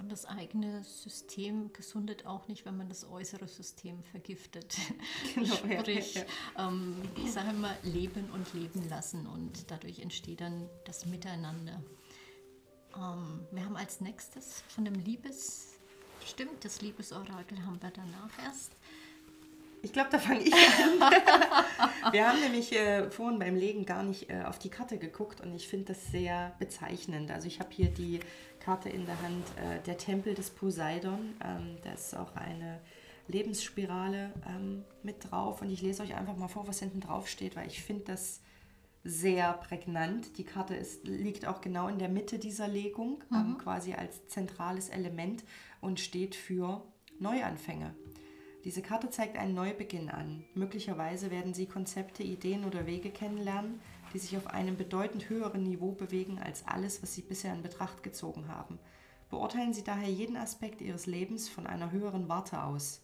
[0.00, 4.76] Und das eigene System gesundet auch nicht, wenn man das äußere System vergiftet.
[5.34, 6.22] Genau, Sprich, ja,
[6.56, 6.68] ja.
[6.68, 11.82] Ähm, ich sage immer, leben und leben lassen und dadurch entsteht dann das Miteinander.
[12.96, 15.74] Ähm, wir haben als nächstes von dem Liebes,
[16.26, 18.72] stimmt, das Liebesorakel haben wir danach erst.
[19.82, 21.00] Ich glaube, da fange ich an.
[22.12, 25.54] wir haben nämlich äh, vorhin beim Legen gar nicht äh, auf die Karte geguckt und
[25.54, 27.30] ich finde das sehr bezeichnend.
[27.30, 28.20] Also ich habe hier die
[28.60, 31.34] Karte in der Hand, äh, der Tempel des Poseidon.
[31.44, 32.80] Ähm, da ist auch eine
[33.28, 37.56] Lebensspirale ähm, mit drauf und ich lese euch einfach mal vor, was hinten drauf steht,
[37.56, 38.42] weil ich finde das
[39.02, 40.36] sehr prägnant.
[40.36, 43.50] Die Karte ist, liegt auch genau in der Mitte dieser Legung, ähm, mhm.
[43.52, 45.44] ähm, quasi als zentrales Element
[45.80, 46.82] und steht für
[47.18, 47.94] Neuanfänge.
[48.64, 50.44] Diese Karte zeigt einen Neubeginn an.
[50.54, 53.80] Möglicherweise werden Sie Konzepte, Ideen oder Wege kennenlernen,
[54.12, 58.02] die sich auf einem bedeutend höheren Niveau bewegen als alles, was Sie bisher in Betracht
[58.02, 58.78] gezogen haben.
[59.30, 63.00] Beurteilen Sie daher jeden Aspekt Ihres Lebens von einer höheren Warte aus.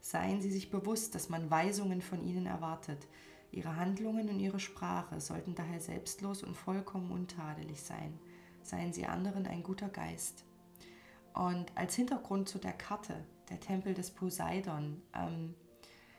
[0.00, 3.06] Seien Sie sich bewusst, dass man Weisungen von Ihnen erwartet.
[3.52, 8.18] Ihre Handlungen und Ihre Sprache sollten daher selbstlos und vollkommen untadelig sein.
[8.62, 10.44] Seien Sie anderen ein guter Geist.
[11.34, 15.02] Und als Hintergrund zu der Karte der Tempel des Poseidon.
[15.14, 15.54] Ähm,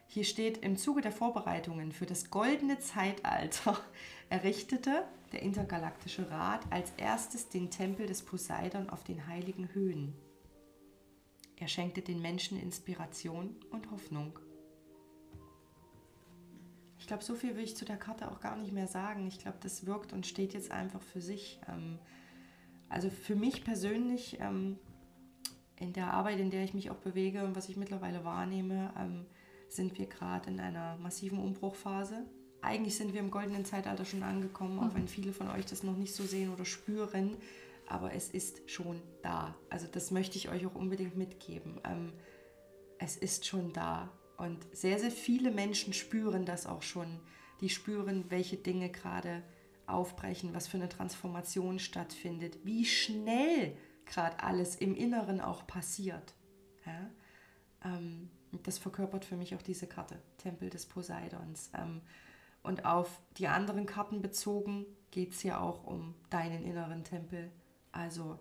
[0.08, 3.80] hier steht, im Zuge der Vorbereitungen für das goldene Zeitalter
[4.30, 10.16] errichtete der Intergalaktische Rat als erstes den Tempel des Poseidon auf den heiligen Höhen.
[11.58, 14.40] Er schenkte den Menschen Inspiration und Hoffnung.
[16.98, 19.28] Ich glaube, so viel will ich zu der Karte auch gar nicht mehr sagen.
[19.28, 21.60] Ich glaube, das wirkt und steht jetzt einfach für sich.
[21.68, 22.00] Ähm,
[22.88, 24.80] also für mich persönlich ähm,
[25.80, 29.26] in der Arbeit, in der ich mich auch bewege und was ich mittlerweile wahrnehme, ähm,
[29.70, 32.26] sind wir gerade in einer massiven Umbruchphase.
[32.62, 34.96] Eigentlich sind wir im goldenen Zeitalter schon angekommen, auch mhm.
[34.96, 37.38] wenn viele von euch das noch nicht so sehen oder spüren.
[37.88, 39.56] Aber es ist schon da.
[39.70, 41.80] Also das möchte ich euch auch unbedingt mitgeben.
[41.86, 42.14] Ähm,
[43.00, 44.12] es ist schon da.
[44.38, 47.20] Und sehr, sehr viele Menschen spüren das auch schon.
[47.62, 49.44] Die spüren, welche Dinge gerade
[49.88, 53.76] aufbrechen, was für eine Transformation stattfindet, wie schnell
[54.10, 56.34] gerade alles im Inneren auch passiert.
[56.86, 57.10] Ja?
[57.86, 58.30] Ähm,
[58.64, 61.70] das verkörpert für mich auch diese Karte, Tempel des Poseidons.
[61.78, 62.02] Ähm,
[62.64, 67.52] und auf die anderen Karten bezogen geht es ja auch um deinen inneren Tempel.
[67.92, 68.40] Also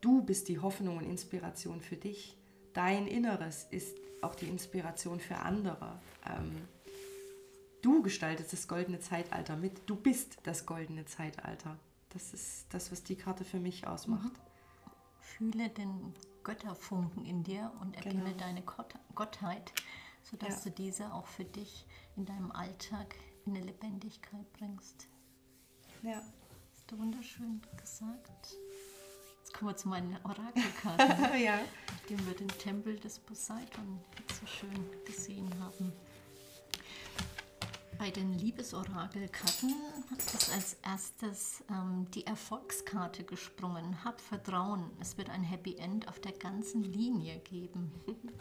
[0.00, 2.36] du bist die Hoffnung und Inspiration für dich.
[2.72, 6.00] Dein Inneres ist auch die Inspiration für andere.
[6.26, 6.52] Ähm,
[7.82, 9.82] du gestaltest das goldene Zeitalter mit.
[9.86, 11.78] Du bist das goldene Zeitalter.
[12.10, 14.32] Das ist das, was die Karte für mich ausmacht.
[14.32, 14.47] Mhm.
[15.36, 18.38] Fühle den Götterfunken in dir und erkenne genau.
[18.38, 18.62] deine
[19.14, 19.72] Gottheit,
[20.22, 20.70] sodass ja.
[20.70, 21.86] du diese auch für dich
[22.16, 23.14] in deinem Alltag
[23.44, 25.08] in eine Lebendigkeit bringst.
[26.02, 26.22] Ja.
[26.72, 28.56] Hast du wunderschön gesagt.
[29.38, 31.60] Jetzt kommen wir zu meinen Orakelkarten, ja.
[31.88, 34.00] nachdem wir den Tempel des Poseidon
[34.40, 35.92] so schön gesehen haben.
[37.98, 39.74] Bei den Liebesorakelkarten
[40.16, 44.04] ist als erstes ähm, die Erfolgskarte gesprungen.
[44.04, 47.92] Hab Vertrauen, es wird ein Happy End auf der ganzen Linie geben.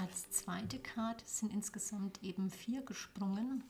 [0.00, 3.62] als zweite Karte sind insgesamt eben vier gesprungen.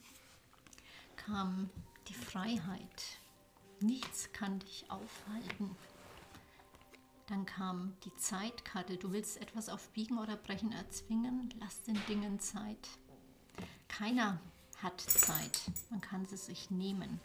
[1.16, 1.68] Kam
[2.08, 3.20] die Freiheit.
[3.80, 5.76] Nichts kann dich aufhalten.
[7.26, 8.96] Dann kam die Zeitkarte.
[8.96, 11.52] Du willst etwas auf Biegen oder Brechen erzwingen?
[11.60, 12.88] Lass den Dingen Zeit.
[13.92, 14.40] Keiner
[14.83, 15.61] hat Zeit.
[15.90, 17.20] Man kann sie sich nehmen.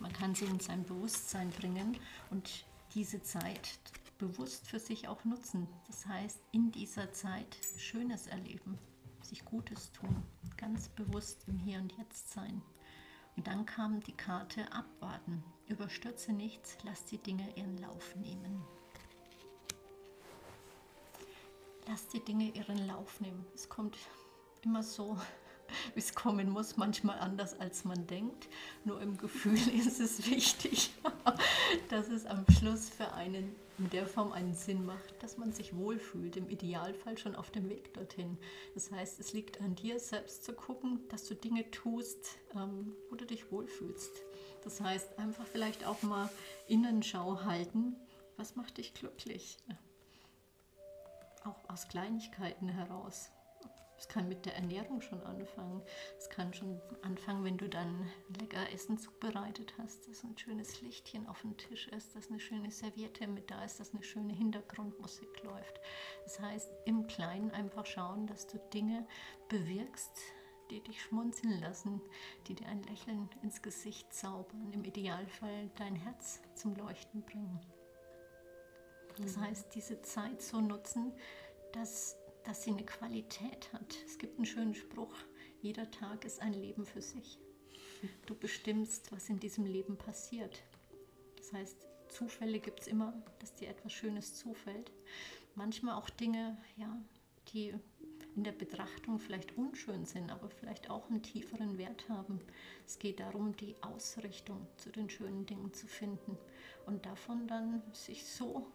[0.00, 1.96] Man kann sie in sein Bewusstsein bringen
[2.30, 3.78] und diese Zeit
[4.18, 5.68] bewusst für sich auch nutzen.
[5.86, 8.76] Das heißt, in dieser Zeit Schönes erleben,
[9.22, 10.24] sich Gutes tun,
[10.56, 12.62] ganz bewusst im Hier und Jetzt sein.
[13.36, 15.44] Und dann kam die Karte Abwarten.
[15.68, 18.60] Überstürze nichts, lass die Dinge ihren Lauf nehmen.
[21.86, 23.46] Lass die Dinge ihren Lauf nehmen.
[23.54, 23.96] Es kommt
[24.62, 25.16] immer so
[25.94, 28.48] wie es kommen muss, manchmal anders als man denkt.
[28.84, 30.90] Nur im Gefühl ist es wichtig,
[31.88, 35.76] dass es am Schluss für einen in der Form einen Sinn macht, dass man sich
[35.76, 38.36] wohlfühlt, im Idealfall schon auf dem Weg dorthin.
[38.74, 43.14] Das heißt, es liegt an dir selbst zu gucken, dass du Dinge tust, ähm, wo
[43.14, 44.10] du dich wohlfühlst.
[44.64, 46.28] Das heißt, einfach vielleicht auch mal
[46.66, 47.94] Innenschau halten,
[48.36, 49.56] was macht dich glücklich?
[51.44, 53.30] Auch aus Kleinigkeiten heraus.
[53.98, 55.82] Es kann mit der Ernährung schon anfangen.
[56.16, 58.08] Es kann schon anfangen, wenn du dann
[58.38, 62.70] lecker Essen zubereitet hast, dass ein schönes Lichtchen auf dem Tisch ist, dass eine schöne
[62.70, 65.80] Serviette mit da ist, dass eine schöne Hintergrundmusik läuft.
[66.22, 69.04] Das heißt, im Kleinen einfach schauen, dass du Dinge
[69.48, 70.16] bewirkst,
[70.70, 72.00] die dich schmunzeln lassen,
[72.46, 77.58] die dir ein Lächeln ins Gesicht zaubern, im Idealfall dein Herz zum Leuchten bringen.
[79.18, 79.40] Das mhm.
[79.46, 81.12] heißt, diese Zeit so nutzen,
[81.72, 82.16] dass
[82.48, 83.94] dass sie eine Qualität hat.
[84.06, 85.14] Es gibt einen schönen Spruch,
[85.60, 87.38] jeder Tag ist ein Leben für sich.
[88.24, 90.62] Du bestimmst, was in diesem Leben passiert.
[91.36, 91.76] Das heißt,
[92.08, 94.90] Zufälle gibt es immer, dass dir etwas Schönes zufällt.
[95.56, 96.98] Manchmal auch Dinge, ja,
[97.52, 97.74] die
[98.34, 102.40] in der Betrachtung vielleicht unschön sind, aber vielleicht auch einen tieferen Wert haben.
[102.86, 106.38] Es geht darum, die Ausrichtung zu den schönen Dingen zu finden
[106.86, 108.66] und davon dann sich so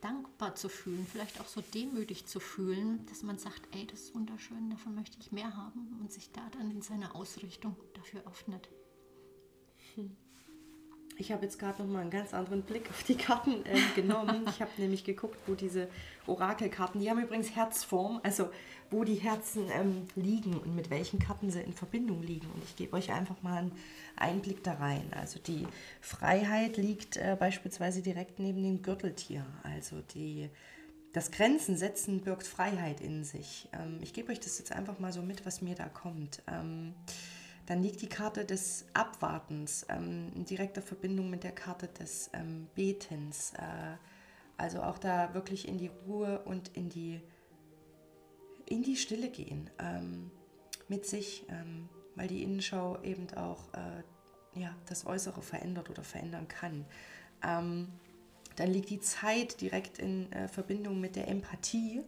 [0.00, 4.14] dankbar zu fühlen, vielleicht auch so demütig zu fühlen, dass man sagt, ey, das ist
[4.14, 8.68] wunderschön, davon möchte ich mehr haben und sich da dann in seiner Ausrichtung dafür öffnet.
[9.94, 10.16] Hm.
[11.20, 14.46] Ich habe jetzt gerade noch mal einen ganz anderen Blick auf die Karten äh, genommen.
[14.48, 15.86] ich habe nämlich geguckt, wo diese
[16.26, 18.48] Orakelkarten, die haben übrigens Herzform, also
[18.90, 22.46] wo die Herzen ähm, liegen und mit welchen Karten sie in Verbindung liegen.
[22.46, 23.72] Und ich gebe euch einfach mal einen
[24.16, 25.12] Einblick da rein.
[25.14, 25.66] Also die
[26.00, 29.44] Freiheit liegt äh, beispielsweise direkt neben dem Gürteltier.
[29.62, 30.48] Also die,
[31.12, 33.68] das Grenzen setzen birgt Freiheit in sich.
[33.74, 36.42] Ähm, ich gebe euch das jetzt einfach mal so mit, was mir da kommt.
[36.50, 36.94] Ähm,
[37.70, 42.66] dann liegt die Karte des Abwartens ähm, in direkter Verbindung mit der Karte des ähm,
[42.74, 43.52] Betens.
[43.52, 43.96] Äh,
[44.56, 47.20] also auch da wirklich in die Ruhe und in die,
[48.66, 50.32] in die Stille gehen ähm,
[50.88, 56.48] mit sich, ähm, weil die Innenschau eben auch äh, ja, das Äußere verändert oder verändern
[56.48, 56.84] kann.
[57.46, 57.86] Ähm,
[58.56, 62.02] dann liegt die Zeit direkt in äh, Verbindung mit der Empathie.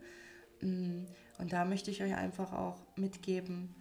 [0.61, 1.05] Mm,
[1.39, 3.77] und da möchte ich euch einfach auch mitgeben,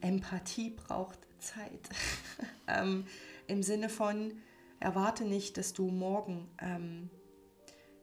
[0.00, 1.88] Empathie braucht Zeit.
[2.68, 3.06] ähm,
[3.46, 4.32] Im Sinne von,
[4.78, 7.10] erwarte nicht, dass du morgen ähm,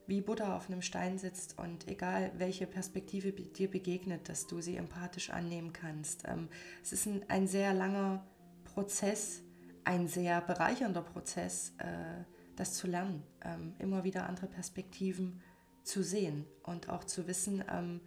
[0.07, 4.77] wie Buddha auf einem Stein sitzt und egal welche Perspektive dir begegnet, dass du sie
[4.77, 6.23] empathisch annehmen kannst.
[6.25, 6.47] Ähm,
[6.81, 8.25] es ist ein, ein, sehr langer
[8.63, 9.41] Prozess,
[9.83, 12.23] ein sehr bereichernder Prozess, äh,
[12.55, 15.41] das zu lernen, ähm, immer wieder andere Perspektiven
[15.83, 18.01] zu sehen und auch zu wissen, ähm,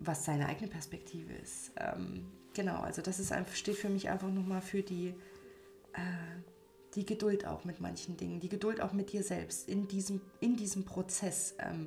[0.00, 1.72] was seine eigene Perspektive ist.
[1.76, 5.14] Ähm, genau, also das ist einfach, steht für mich einfach nochmal für die,
[5.92, 6.00] äh,
[6.94, 10.56] die Geduld auch mit manchen Dingen, die Geduld auch mit dir selbst in diesem, in
[10.56, 11.86] diesem Prozess ähm,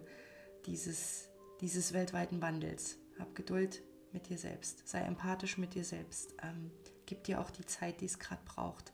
[0.66, 1.28] dieses,
[1.60, 2.98] dieses weltweiten Wandels.
[3.18, 3.82] Hab Geduld
[4.14, 6.72] mit dir selbst, sei empathisch mit dir selbst, ähm,
[7.06, 8.94] gib dir auch die Zeit, die es gerade braucht.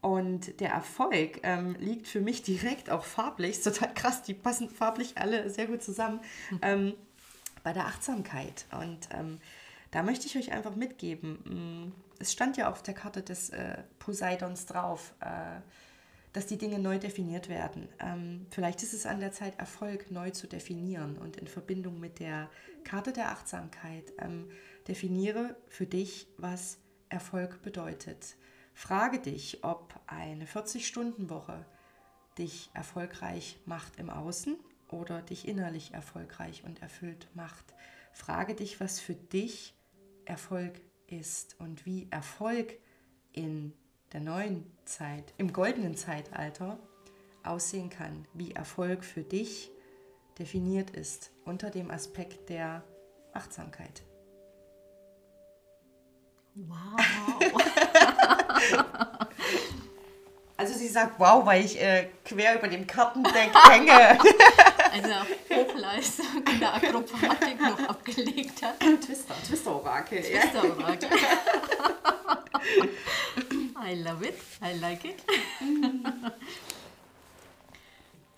[0.00, 5.18] Und der Erfolg ähm, liegt für mich direkt auch farblich, total krass, die passen farblich
[5.18, 6.20] alle sehr gut zusammen,
[6.52, 6.58] mhm.
[6.62, 6.94] ähm,
[7.64, 8.66] bei der Achtsamkeit.
[8.70, 9.40] Und ähm,
[9.90, 13.78] da möchte ich euch einfach mitgeben, mm, es stand ja auf der Karte des äh,
[13.98, 15.60] Poseidons drauf, äh,
[16.32, 17.88] dass die Dinge neu definiert werden.
[18.00, 22.18] Ähm, vielleicht ist es an der Zeit, Erfolg neu zu definieren und in Verbindung mit
[22.18, 22.50] der
[22.84, 24.50] Karte der Achtsamkeit ähm,
[24.86, 28.36] definiere für dich, was Erfolg bedeutet.
[28.74, 31.64] Frage dich, ob eine 40-Stunden-Woche
[32.38, 34.56] dich erfolgreich macht im Außen
[34.90, 37.64] oder dich innerlich erfolgreich und erfüllt macht.
[38.12, 39.74] Frage dich, was für dich
[40.28, 42.74] Erfolg ist und wie Erfolg
[43.32, 43.72] in
[44.12, 46.78] der neuen Zeit, im goldenen Zeitalter
[47.44, 49.70] aussehen kann, wie Erfolg für dich
[50.38, 52.82] definiert ist unter dem Aspekt der
[53.32, 54.02] Achtsamkeit.
[56.54, 57.00] Wow.
[60.56, 64.18] also sie sagt wow, weil ich äh, quer über dem Kartendeck hänge.
[65.02, 65.14] Also
[65.54, 68.80] Hochleistung in der Akrobatik noch abgelegt hat.
[68.80, 70.22] Twister, Twister-Orakel.
[70.22, 71.08] Twister-Orakel.
[73.80, 75.22] I love it, I like it.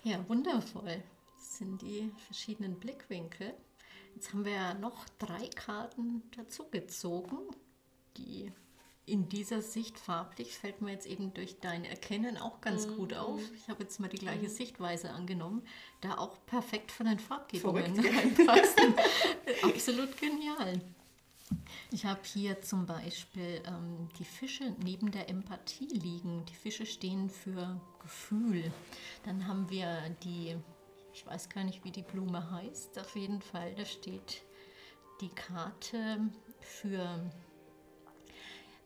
[0.03, 1.03] ja, wundervoll.
[1.37, 3.53] Das sind die verschiedenen Blickwinkel.
[4.15, 7.39] Jetzt haben wir ja noch drei Karten dazu gezogen,
[8.17, 8.51] die
[9.05, 12.95] in dieser Sicht farblich fällt mir jetzt eben durch dein Erkennen auch ganz mhm.
[12.97, 13.41] gut auf.
[13.55, 14.49] Ich habe jetzt mal die gleiche mhm.
[14.49, 15.63] Sichtweise angenommen,
[16.01, 18.93] da auch perfekt von den Farbgebungen reinpassen.
[19.63, 20.81] Absolut genial.
[21.91, 26.45] Ich habe hier zum Beispiel ähm, die Fische neben der Empathie liegen.
[26.45, 28.71] Die Fische stehen für Gefühl.
[29.25, 30.55] Dann haben wir die,
[31.13, 34.43] ich weiß gar nicht, wie die Blume heißt, auf jeden Fall, da steht
[35.19, 36.29] die Karte
[36.61, 37.29] für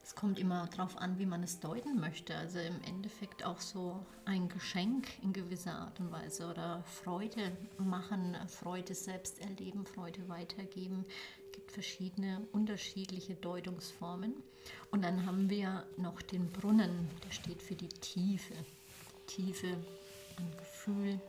[0.05, 2.35] es kommt immer darauf an, wie man es deuten möchte.
[2.37, 8.37] Also im Endeffekt auch so ein Geschenk in gewisser Art und Weise oder Freude machen,
[8.47, 11.05] Freude selbst erleben, Freude weitergeben.
[11.47, 14.35] Es gibt verschiedene unterschiedliche Deutungsformen.
[14.91, 18.53] Und dann haben wir noch den Brunnen, der steht für die Tiefe.
[19.25, 19.69] Tiefe
[20.37, 21.19] an Gefühl,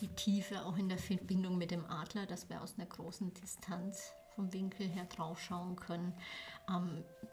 [0.00, 4.12] die Tiefe auch in der Verbindung mit dem Adler, dass wir aus einer großen Distanz
[4.36, 6.12] vom Winkel her drauf schauen können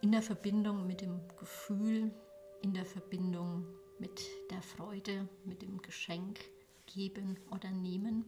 [0.01, 2.11] in der Verbindung mit dem Gefühl,
[2.61, 3.65] in der Verbindung
[3.99, 6.39] mit der Freude, mit dem Geschenk
[6.87, 8.25] geben oder nehmen.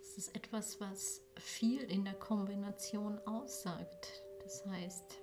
[0.00, 4.22] Es ist etwas, was viel in der Kombination aussagt.
[4.42, 5.20] Das heißt,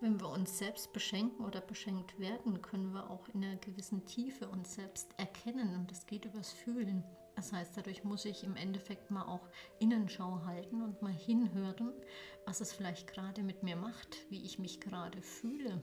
[0.00, 4.48] wenn wir uns selbst beschenken oder beschenkt werden, können wir auch in einer gewissen Tiefe
[4.48, 7.04] uns selbst erkennen und das geht übers Fühlen.
[7.40, 11.90] Das heißt, dadurch muss ich im Endeffekt mal auch Innenschau halten und mal hinhören,
[12.44, 15.82] was es vielleicht gerade mit mir macht, wie ich mich gerade fühle.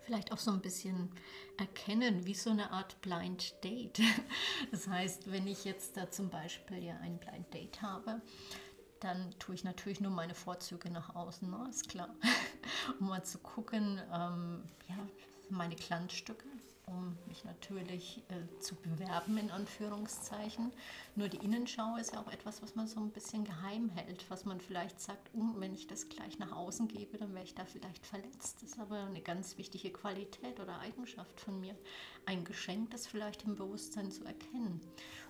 [0.00, 1.12] Vielleicht auch so ein bisschen
[1.56, 4.00] erkennen, wie so eine Art Blind Date.
[4.72, 8.20] Das heißt, wenn ich jetzt da zum Beispiel ja ein Blind Date habe,
[8.98, 11.64] dann tue ich natürlich nur meine Vorzüge nach außen, ne?
[11.70, 12.12] ist klar.
[12.98, 14.98] um mal zu gucken, ähm, ja,
[15.48, 16.48] meine Glanzstücke,
[16.88, 20.72] um mich natürlich äh, zu bewerben, in Anführungszeichen.
[21.16, 24.44] Nur die Innenschau ist ja auch etwas, was man so ein bisschen geheim hält, was
[24.44, 27.64] man vielleicht sagt, uh, wenn ich das gleich nach außen gebe, dann wäre ich da
[27.64, 28.62] vielleicht verletzt.
[28.62, 31.74] Das ist aber eine ganz wichtige Qualität oder Eigenschaft von mir.
[32.24, 34.80] Ein Geschenk, das vielleicht im Bewusstsein zu erkennen.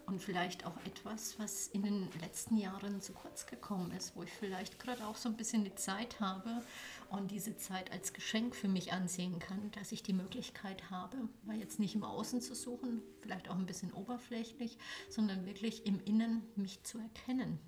[0.07, 4.31] Und vielleicht auch etwas, was in den letzten Jahren zu kurz gekommen ist, wo ich
[4.31, 6.63] vielleicht gerade auch so ein bisschen die Zeit habe,
[7.11, 11.57] und diese Zeit als Geschenk für mich ansehen kann, dass ich die Möglichkeit habe, mal
[11.57, 14.79] jetzt nicht im Außen zu suchen, vielleicht auch ein bisschen oberflächlich,
[15.09, 17.59] sondern wirklich im Innen mich zu erkennen.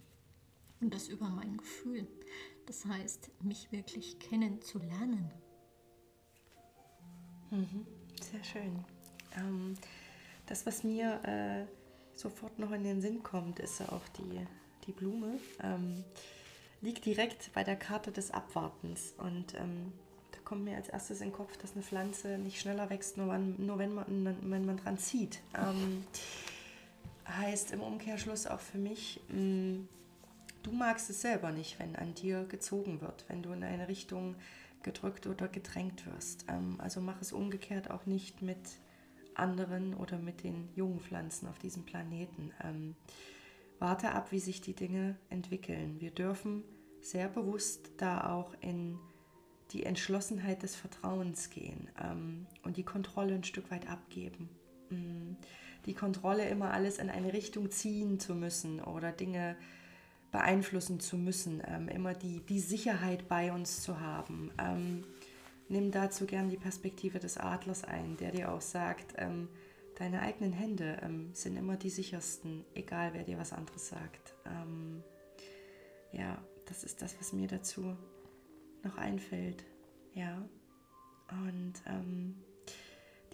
[0.81, 2.07] Und das über mein Gefühl.
[2.67, 5.31] Das heißt, mich wirklich kennenzulernen.
[7.51, 7.87] Mhm,
[8.21, 8.85] sehr schön.
[9.37, 9.75] Ähm,
[10.47, 11.67] das, was mir äh,
[12.15, 14.47] sofort noch in den Sinn kommt, ist auch die,
[14.87, 15.39] die Blume.
[15.63, 16.05] Ähm,
[16.81, 19.15] liegt direkt bei der Karte des Abwartens.
[19.19, 19.93] Und ähm,
[20.33, 23.29] da kommt mir als erstes in den Kopf, dass eine Pflanze nicht schneller wächst, nur,
[23.29, 25.41] wann, nur wenn, man, wenn man dran zieht.
[25.57, 26.05] Ähm,
[27.27, 29.89] heißt im Umkehrschluss auch für mich, mh, mm,
[30.63, 34.35] du magst es selber nicht, wenn an dir gezogen wird, wenn du in eine Richtung
[34.83, 36.47] gedrückt oder gedrängt wirst.
[36.49, 38.59] Ähm, also mach es umgekehrt auch nicht mit
[39.35, 42.53] anderen oder mit den jungen Pflanzen auf diesem Planeten.
[42.63, 42.97] Ähm,
[43.79, 46.01] warte ab, wie sich die Dinge entwickeln.
[46.01, 46.65] Wir dürfen
[47.01, 48.99] sehr bewusst da auch in
[49.73, 54.49] die Entschlossenheit des Vertrauens gehen ähm, und die Kontrolle ein Stück weit abgeben.
[54.91, 55.35] Mm,
[55.87, 59.57] die Kontrolle immer alles in eine Richtung ziehen zu müssen oder Dinge
[60.31, 64.51] beeinflussen zu müssen, ähm, immer die, die Sicherheit bei uns zu haben.
[64.59, 65.05] Ähm,
[65.69, 69.49] nimm dazu gern die Perspektive des Adlers ein, der dir auch sagt, ähm,
[69.99, 74.35] deine eigenen Hände ähm, sind immer die sichersten, egal wer dir was anderes sagt.
[74.47, 75.03] Ähm,
[76.13, 77.97] ja, das ist das, was mir dazu
[78.85, 79.65] noch einfällt.
[80.15, 80.49] Ja.
[81.31, 82.37] Und ähm,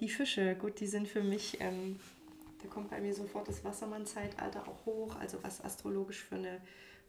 [0.01, 2.01] die Fische, gut, die sind für mich, ähm,
[2.63, 6.61] da kommt bei mir sofort das Wassermann-Zeitalter auch hoch, also was astrologisch für eine,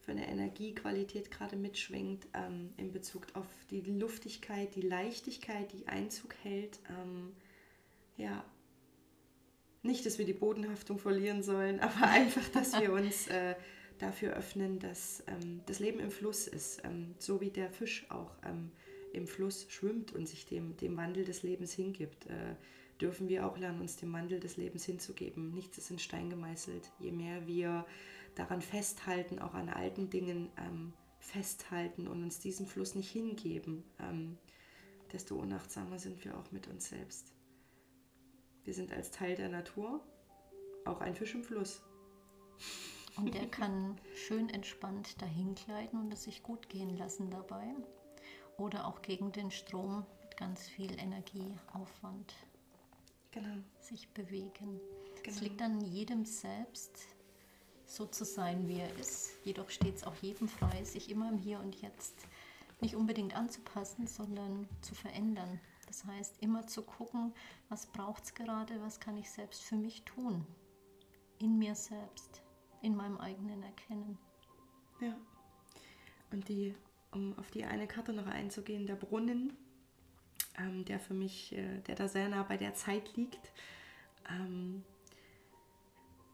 [0.01, 6.35] für eine Energiequalität gerade mitschwingt ähm, in Bezug auf die Luftigkeit, die Leichtigkeit, die Einzug
[6.43, 6.79] hält.
[6.89, 7.33] Ähm,
[8.17, 8.43] ja,
[9.85, 13.55] nicht, dass wir die Bodenhaftung verlieren sollen, aber einfach, dass wir uns äh,
[13.99, 18.31] dafür öffnen, dass ähm, das Leben im Fluss ist, ähm, so wie der Fisch auch
[18.45, 18.71] ähm,
[19.13, 22.25] im Fluss schwimmt und sich dem, dem Wandel des Lebens hingibt.
[22.27, 22.55] Äh,
[23.01, 25.51] dürfen wir auch lernen, uns dem Wandel des Lebens hinzugeben.
[25.51, 26.91] Nichts ist in Stein gemeißelt.
[26.99, 27.85] Je mehr wir
[28.35, 34.37] daran festhalten, auch an alten Dingen ähm, festhalten und uns diesem Fluss nicht hingeben, ähm,
[35.11, 37.34] desto unachtsamer sind wir auch mit uns selbst.
[38.65, 40.01] Wir sind als Teil der Natur
[40.85, 41.81] auch ein Fisch im Fluss.
[43.15, 47.75] Und der kann schön entspannt dahin gleiten und es sich gut gehen lassen dabei.
[48.57, 52.33] Oder auch gegen den Strom mit ganz viel Energieaufwand
[53.31, 53.57] genau.
[53.79, 54.79] sich bewegen.
[55.23, 55.27] Genau.
[55.27, 57.07] Es liegt an jedem selbst,
[57.85, 59.31] so zu sein, wie er ist.
[59.43, 62.15] Jedoch steht es auch jedem frei, sich immer im Hier und Jetzt
[62.81, 65.59] nicht unbedingt anzupassen, sondern zu verändern.
[65.87, 67.33] Das heißt, immer zu gucken,
[67.69, 70.45] was braucht es gerade, was kann ich selbst für mich tun.
[71.39, 72.41] In mir selbst,
[72.81, 74.17] in meinem eigenen Erkennen.
[74.99, 75.15] Ja.
[76.31, 76.75] Und die
[77.15, 79.53] um auf die eine Karte noch einzugehen, der Brunnen,
[80.57, 83.51] ähm, der für mich, äh, der da sehr nah bei der Zeit liegt.
[84.29, 84.83] Ähm,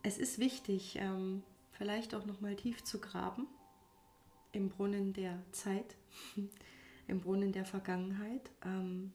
[0.03, 3.47] es ist wichtig, ähm, vielleicht auch noch mal tief zu graben
[4.51, 5.95] im Brunnen der Zeit,
[7.07, 8.49] im Brunnen der Vergangenheit.
[8.65, 9.13] Ähm,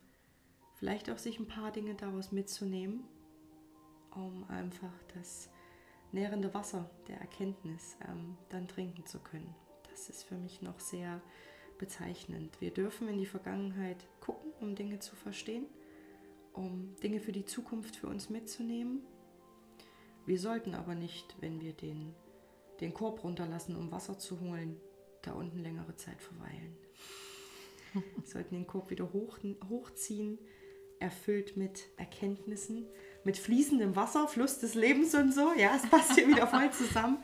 [0.79, 3.05] vielleicht auch sich ein paar Dinge daraus mitzunehmen,
[4.14, 5.51] um einfach das
[6.12, 9.55] nährende Wasser der Erkenntnis ähm, dann trinken zu können.
[9.91, 11.20] Das ist für mich noch sehr
[11.79, 12.61] bezeichnend.
[12.61, 15.66] Wir dürfen in die Vergangenheit gucken, um Dinge zu verstehen,
[16.53, 19.03] um Dinge für die Zukunft für uns mitzunehmen.
[20.24, 22.14] Wir sollten aber nicht, wenn wir den,
[22.81, 24.81] den Korb runterlassen, um Wasser zu holen,
[25.22, 26.77] da unten längere Zeit verweilen.
[27.95, 30.39] Wir sollten den Korb wieder hoch, hochziehen,
[31.01, 32.86] erfüllt mit Erkenntnissen,
[33.24, 35.53] mit fließendem Wasser, Fluss des Lebens und so.
[35.57, 37.18] Ja, es passt hier wieder voll zusammen.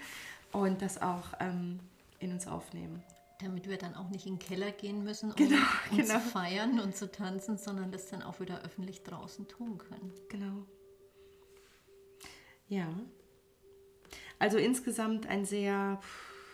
[0.52, 1.80] Und das auch ähm,
[2.18, 3.02] in uns aufnehmen.
[3.40, 5.56] Damit wir dann auch nicht in den Keller gehen müssen, um, Genau,
[5.90, 6.14] um genau.
[6.14, 10.12] zu feiern und zu tanzen, sondern das dann auch wieder öffentlich draußen tun können.
[10.28, 10.66] Genau.
[12.68, 12.88] Ja.
[14.38, 16.00] Also insgesamt ein sehr,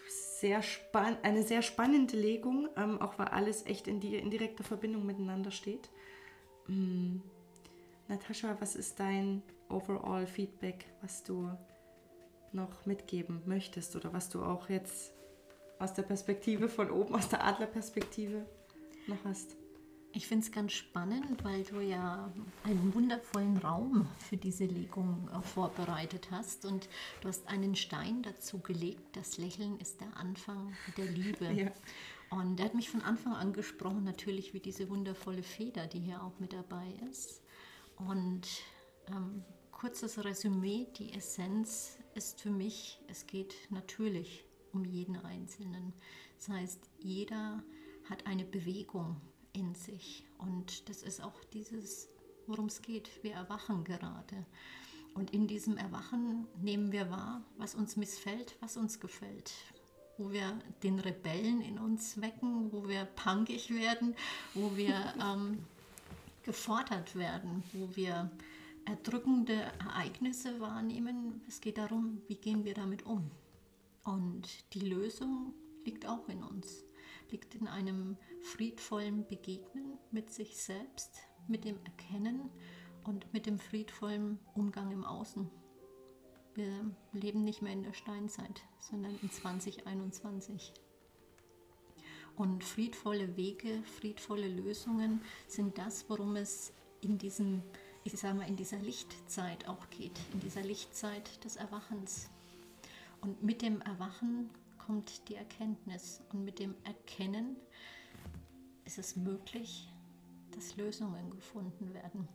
[0.08, 4.64] sehr spann eine sehr spannende Legung, ähm, auch weil alles echt in, die, in direkter
[4.64, 5.90] Verbindung miteinander steht.
[6.68, 7.20] Mm.
[8.08, 11.50] Natascha, was ist dein overall Feedback, was du
[12.52, 15.12] noch mitgeben möchtest oder was du auch jetzt
[15.78, 18.46] aus der Perspektive von oben, aus der Adlerperspektive
[19.06, 19.56] noch hast?
[20.12, 22.32] Ich finde es ganz spannend, weil du ja
[22.64, 26.88] einen wundervollen Raum für diese Legung äh, vorbereitet hast und
[27.20, 29.16] du hast einen Stein dazu gelegt.
[29.16, 31.52] Das Lächeln ist der Anfang der Liebe.
[31.52, 31.70] Ja.
[32.30, 36.22] Und er hat mich von Anfang an gesprochen, natürlich wie diese wundervolle Feder, die hier
[36.22, 37.42] auch mit dabei ist.
[37.96, 38.46] Und
[39.08, 45.94] ähm, kurzes Resümee, die Essenz ist für mich, es geht natürlich um jeden Einzelnen.
[46.36, 47.62] Das heißt, jeder
[48.10, 49.20] hat eine Bewegung
[49.52, 50.26] in sich.
[50.38, 52.08] Und das ist auch dieses,
[52.46, 53.22] worum es geht.
[53.22, 54.46] Wir erwachen gerade.
[55.14, 59.52] Und in diesem Erwachen nehmen wir wahr, was uns missfällt, was uns gefällt.
[60.18, 64.14] Wo wir den Rebellen in uns wecken, wo wir punkig werden,
[64.54, 65.64] wo wir ähm,
[66.42, 68.30] gefordert werden, wo wir
[68.84, 71.42] erdrückende Ereignisse wahrnehmen.
[71.46, 73.30] Es geht darum, wie gehen wir damit um.
[74.02, 75.52] Und die Lösung
[75.84, 76.84] liegt auch in uns,
[77.30, 82.50] liegt in einem friedvollen Begegnen mit sich selbst, mit dem Erkennen
[83.04, 85.50] und mit dem friedvollen Umgang im Außen.
[86.58, 90.72] Wir leben nicht mehr in der Steinzeit, sondern in 2021.
[92.34, 97.62] Und friedvolle Wege, friedvolle Lösungen sind das, worum es in diesem,
[98.02, 102.28] ich sage mal, in dieser Lichtzeit auch geht, in dieser Lichtzeit des Erwachens.
[103.20, 104.50] Und mit dem Erwachen
[104.84, 107.54] kommt die Erkenntnis und mit dem Erkennen
[108.84, 109.88] ist es möglich,
[110.56, 112.26] dass Lösungen gefunden werden.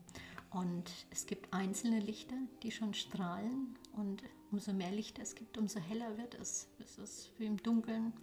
[0.53, 5.79] Und es gibt einzelne Lichter, die schon strahlen und umso mehr Lichter es gibt, umso
[5.79, 6.69] heller wird es.
[6.77, 8.13] Es ist wie im Dunkeln.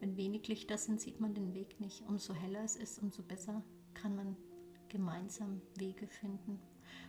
[0.00, 2.02] Wenn wenig Lichter sind, sieht man den Weg nicht.
[2.06, 3.62] Umso heller es ist, umso besser
[3.94, 4.36] kann man
[4.90, 6.60] gemeinsam Wege finden.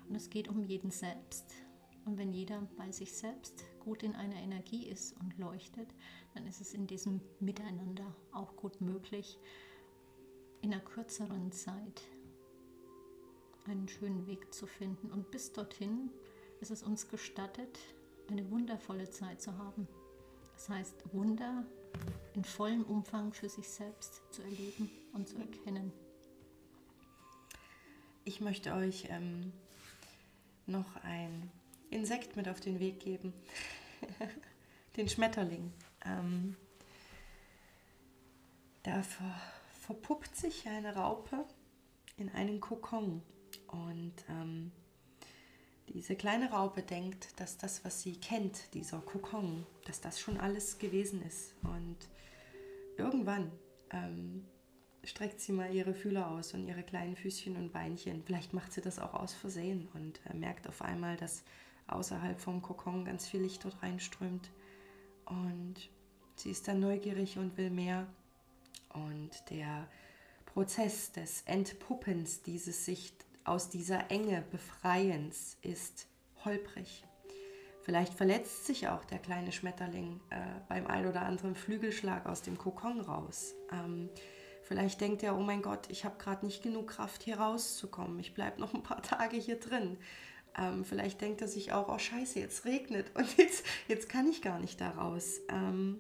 [0.08, 1.54] Und es geht um jeden selbst.
[2.06, 5.94] Und wenn jeder bei sich selbst gut in einer Energie ist und leuchtet,
[6.34, 9.38] dann ist es in diesem Miteinander auch gut möglich,
[10.62, 12.02] in einer kürzeren Zeit
[13.70, 15.12] einen schönen Weg zu finden.
[15.12, 16.12] Und bis dorthin
[16.62, 17.80] ist es uns gestattet,
[18.30, 19.88] eine wundervolle Zeit zu haben.
[20.54, 21.66] Das heißt, Wunder
[22.34, 25.92] in vollem Umfang für sich selbst zu erleben und zu erkennen.
[28.26, 29.54] Ich möchte euch ähm,
[30.66, 31.50] noch ein
[31.90, 33.34] Insekt mit auf den Weg geben.
[34.98, 35.74] den Schmetterling.
[36.06, 36.56] Ähm,
[38.84, 39.36] da ver
[39.82, 41.46] verpuppt sich eine Raupe
[42.18, 43.24] in einen Kokon.
[43.68, 44.72] Und ähm,
[45.94, 50.78] diese kleine Raupe denkt, dass das, was sie kennt, dieser Kokon, dass das schon alles
[50.78, 51.56] gewesen ist.
[51.64, 51.98] Und
[52.98, 53.52] irgendwann
[53.92, 54.46] ähm,
[55.04, 58.24] streckt sie mal ihre Fühler aus und ihre kleinen Füßchen und Beinchen.
[58.24, 61.44] Vielleicht macht sie das auch aus Versehen und äh, merkt auf einmal, dass
[61.88, 64.52] außerhalb vom Kokon ganz viel Licht dort reinströmt.
[65.26, 65.76] Und
[66.36, 68.08] sie ist dann neugierig und will mehr.
[68.94, 69.88] Und der
[70.46, 73.14] Prozess des Entpuppens, dieses sich
[73.50, 76.08] aus dieser Enge befreiens, ist
[76.46, 77.04] holprig.
[77.82, 80.36] Vielleicht verletzt sich auch der kleine Schmetterling äh,
[80.68, 83.56] beim ein oder anderen Flügelschlag aus dem Kokon raus.
[83.72, 84.10] Ähm,
[84.64, 88.20] vielleicht denkt er, oh mein Gott, ich habe gerade nicht genug Kraft, hier rauszukommen.
[88.20, 89.98] Ich bleibe noch ein paar Tage hier drin.
[90.58, 94.42] Ähm, vielleicht denkt er sich auch, oh scheiße, jetzt regnet und jetzt, jetzt kann ich
[94.42, 95.40] gar nicht da raus.
[95.50, 96.00] Ähm,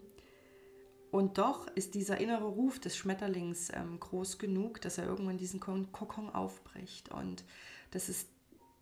[1.12, 5.60] Und doch ist dieser innere Ruf des Schmetterlings ähm, groß genug, dass er irgendwann diesen
[5.60, 7.10] Kokon aufbricht.
[7.10, 7.43] Und
[7.91, 8.30] das ist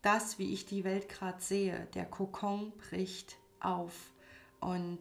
[0.02, 1.88] das, wie ich die Welt gerade sehe.
[1.94, 4.12] Der Kokon bricht auf.
[4.60, 5.00] Und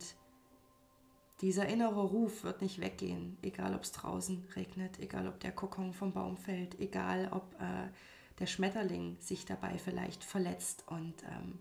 [1.41, 5.93] dieser innere Ruf wird nicht weggehen, egal ob es draußen regnet, egal ob der Kokon
[5.93, 7.91] vom Baum fällt, egal ob äh,
[8.39, 11.59] der Schmetterling sich dabei vielleicht verletzt und ähm,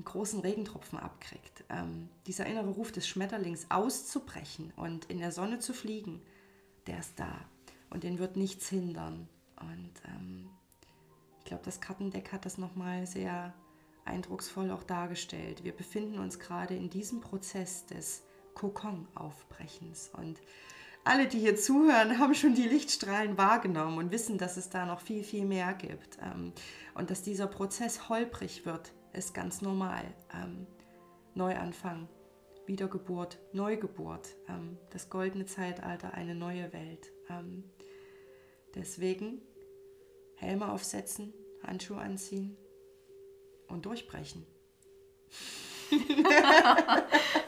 [0.00, 1.64] einen großen Regentropfen abkriegt.
[1.68, 6.22] Ähm, dieser innere Ruf des Schmetterlings auszubrechen und in der Sonne zu fliegen,
[6.86, 7.38] der ist da
[7.90, 9.28] und den wird nichts hindern.
[9.60, 10.48] Und ähm,
[11.40, 13.52] ich glaube, das Kartendeck hat das nochmal sehr
[14.06, 15.64] eindrucksvoll auch dargestellt.
[15.64, 18.22] Wir befinden uns gerade in diesem Prozess des
[18.54, 20.40] Kokon-Aufbrechens und
[21.04, 25.00] alle, die hier zuhören, haben schon die Lichtstrahlen wahrgenommen und wissen, dass es da noch
[25.00, 26.18] viel, viel mehr gibt.
[26.22, 26.52] Ähm,
[26.94, 30.04] und dass dieser Prozess holprig wird, ist ganz normal.
[30.34, 30.66] Ähm,
[31.34, 32.08] Neuanfang,
[32.66, 37.12] Wiedergeburt, Neugeburt, ähm, das goldene Zeitalter, eine neue Welt.
[38.74, 39.40] Deswegen
[40.36, 41.32] Helme aufsetzen,
[41.62, 42.56] Handschuhe anziehen
[43.68, 44.46] und durchbrechen.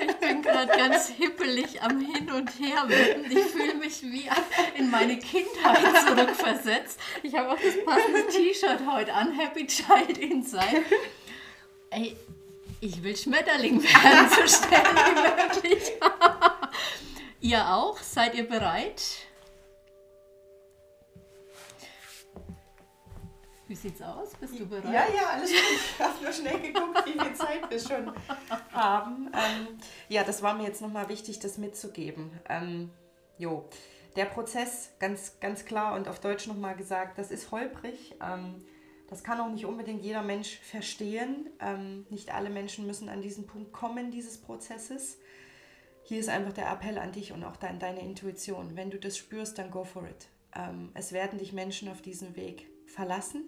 [0.00, 2.88] Ich bin gerade ganz hippelig am Hin und Her.
[3.30, 4.28] Ich fühle mich wie
[4.76, 6.98] in meine Kindheit zurückversetzt.
[7.22, 10.84] Ich habe auch das passende T-Shirt heute an, Happy Child Inside.
[11.90, 12.16] Ey,
[12.80, 15.92] ich will Schmetterling werden, so schnell wie möglich.
[17.40, 17.98] ihr auch?
[17.98, 19.02] Seid ihr bereit?
[23.72, 24.34] Wie sieht's aus?
[24.38, 24.84] Bist du bereit?
[24.84, 25.58] Ja, ja, alles gut.
[25.94, 28.12] Ich habe nur schnell geguckt, wie viel Zeit wir schon
[28.70, 29.28] haben.
[29.28, 29.78] Ähm,
[30.10, 32.38] ja, das war mir jetzt nochmal wichtig, das mitzugeben.
[32.50, 32.90] Ähm,
[33.38, 33.66] jo,
[34.14, 38.14] der Prozess, ganz, ganz klar und auf Deutsch nochmal gesagt, das ist holprig.
[38.22, 38.62] Ähm,
[39.08, 41.48] das kann auch nicht unbedingt jeder Mensch verstehen.
[41.58, 45.16] Ähm, nicht alle Menschen müssen an diesen Punkt kommen dieses Prozesses.
[46.02, 48.76] Hier ist einfach der Appell an dich und auch an deine Intuition.
[48.76, 50.28] Wenn du das spürst, dann go for it.
[50.54, 53.46] Ähm, es werden dich Menschen auf diesem Weg verlassen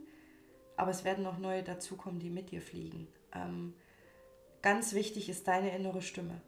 [0.76, 3.08] aber es werden noch neue dazukommen, die mit dir fliegen.
[3.34, 3.74] Ähm,
[4.62, 6.40] ganz wichtig ist deine innere Stimme.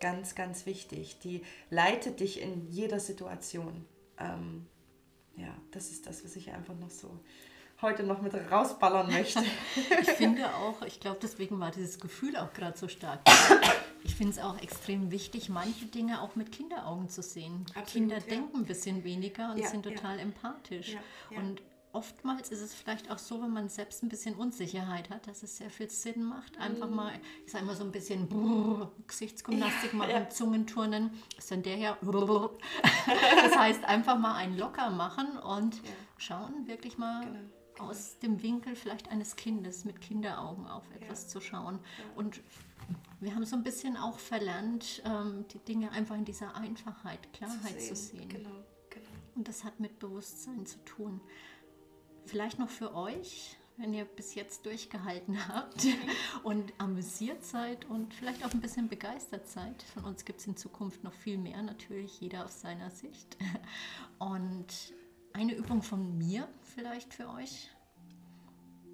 [0.00, 1.18] Ganz, ganz wichtig.
[1.20, 3.86] Die leitet dich in jeder Situation.
[4.18, 4.66] Ähm,
[5.36, 7.20] ja, das ist das, was ich einfach noch so
[7.80, 9.42] heute noch mit rausballern möchte.
[10.00, 13.20] ich finde auch, ich glaube, deswegen war dieses Gefühl auch gerade so stark.
[14.02, 17.64] Ich finde es auch extrem wichtig, manche Dinge auch mit Kinderaugen zu sehen.
[17.70, 18.22] Absolut, Kinder ja.
[18.22, 20.22] denken ein bisschen weniger und ja, sind total ja.
[20.22, 20.96] empathisch.
[21.30, 21.62] Und
[21.94, 25.56] oftmals ist es vielleicht auch so, wenn man selbst ein bisschen Unsicherheit hat, dass es
[25.56, 26.96] sehr viel Sinn macht, einfach mhm.
[26.96, 27.12] mal,
[27.46, 30.28] ich sage mal so ein bisschen brrr, Gesichtsgymnastik ja, machen, ja.
[30.28, 31.96] Zungenturnen, ist dann der hier.
[32.02, 35.90] das heißt, einfach mal einen locker machen und ja.
[36.18, 37.38] schauen, wirklich mal genau,
[37.76, 37.90] genau.
[37.90, 41.78] aus dem Winkel vielleicht eines Kindes mit Kinderaugen auf etwas zu schauen.
[42.16, 42.40] Und
[43.20, 47.80] wir haben so ein bisschen auch verlernt, ähm, die Dinge einfach in dieser Einfachheit, Klarheit
[47.80, 47.96] zu sehen.
[47.96, 48.28] Zu sehen.
[48.28, 49.08] Genau, genau.
[49.36, 51.20] Und das hat mit Bewusstsein zu tun.
[52.26, 55.86] Vielleicht noch für euch, wenn ihr bis jetzt durchgehalten habt
[56.42, 59.82] und amüsiert seid und vielleicht auch ein bisschen begeistert seid.
[59.82, 63.36] Von uns gibt es in Zukunft noch viel mehr, natürlich jeder auf seiner Sicht.
[64.18, 64.66] Und
[65.32, 67.70] eine Übung von mir vielleicht für euch.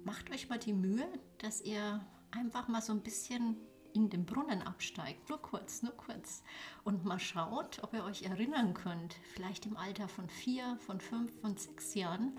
[0.03, 1.07] Macht euch mal die Mühe,
[1.37, 3.57] dass ihr einfach mal so ein bisschen
[3.93, 6.43] in den Brunnen absteigt, nur kurz, nur kurz,
[6.83, 11.39] und mal schaut, ob ihr euch erinnern könnt, vielleicht im Alter von vier, von fünf,
[11.41, 12.37] von sechs Jahren,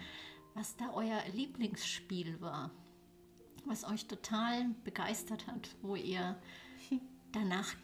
[0.55, 2.70] was da euer Lieblingsspiel war,
[3.64, 6.40] was euch total begeistert hat, wo ihr
[7.32, 7.74] danach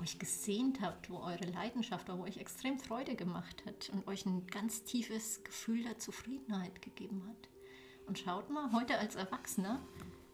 [0.00, 4.46] euch gesehnt habt, wo eure Leidenschaft wo euch extrem Freude gemacht hat und euch ein
[4.46, 7.48] ganz tiefes Gefühl der Zufriedenheit gegeben hat.
[8.06, 9.80] Und schaut mal heute als Erwachsener,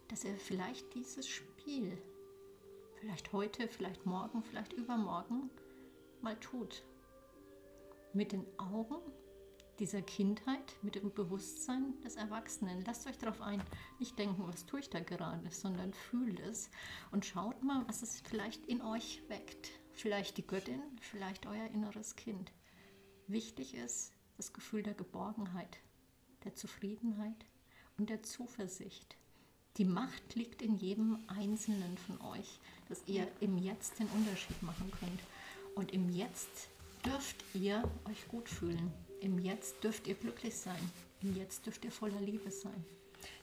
[0.07, 1.97] dass ihr vielleicht dieses Spiel,
[2.99, 5.49] vielleicht heute, vielleicht morgen, vielleicht übermorgen,
[6.21, 6.83] mal tut.
[8.13, 9.01] Mit den Augen
[9.79, 12.83] dieser Kindheit mit dem Bewusstsein des Erwachsenen.
[12.85, 13.61] Lasst euch darauf ein,
[13.99, 16.69] nicht denken, was tue ich da gerade, sondern fühlt es
[17.11, 19.71] und schaut mal, was es vielleicht in euch weckt.
[19.93, 22.51] Vielleicht die Göttin, vielleicht euer inneres Kind.
[23.27, 25.77] Wichtig ist das Gefühl der Geborgenheit,
[26.43, 27.45] der Zufriedenheit
[27.97, 29.15] und der Zuversicht.
[29.77, 34.91] Die Macht liegt in jedem Einzelnen von euch, dass ihr im Jetzt den Unterschied machen
[34.99, 35.19] könnt.
[35.75, 36.69] Und im Jetzt
[37.05, 38.93] dürft ihr euch gut fühlen.
[39.25, 40.77] Im Jetzt dürft ihr glücklich sein.
[41.23, 42.85] Im Jetzt dürft ihr voller Liebe sein.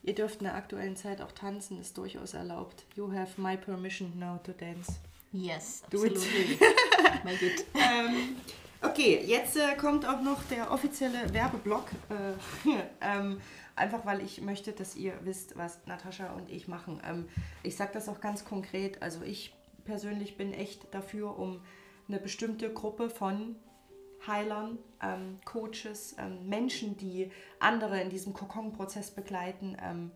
[0.05, 2.85] Ihr dürft in der aktuellen Zeit auch tanzen, ist durchaus erlaubt.
[2.95, 4.93] You have my permission now to dance.
[5.33, 6.57] Yes, absolutely.
[7.25, 7.67] Make it.
[7.75, 8.37] ähm,
[8.81, 11.91] okay, jetzt äh, kommt auch noch der offizielle Werbeblock.
[12.11, 12.71] Äh,
[13.01, 13.41] ähm,
[13.75, 17.03] einfach weil ich möchte, dass ihr wisst, was Natascha und ich machen.
[17.05, 17.29] Ähm,
[17.65, 19.03] ich sage das auch ganz konkret.
[19.03, 19.53] Also ich
[19.85, 21.61] persönlich bin echt dafür, um
[22.07, 23.57] eine bestimmte Gruppe von
[24.27, 29.77] Heilern, ähm, Coaches, ähm, Menschen, die andere in diesem Kokon-Prozess begleiten.
[29.83, 30.11] Ähm,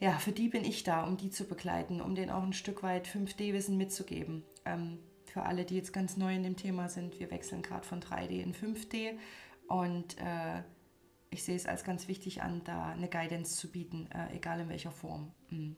[0.00, 2.82] ja, für die bin ich da, um die zu begleiten, um denen auch ein Stück
[2.82, 4.44] weit 5D-Wissen mitzugeben.
[4.64, 8.00] Ähm, für alle, die jetzt ganz neu in dem Thema sind, wir wechseln gerade von
[8.00, 9.18] 3D in 5D
[9.68, 10.62] und äh,
[11.30, 14.68] ich sehe es als ganz wichtig an, da eine Guidance zu bieten, äh, egal in
[14.68, 15.32] welcher Form.
[15.48, 15.76] Mhm.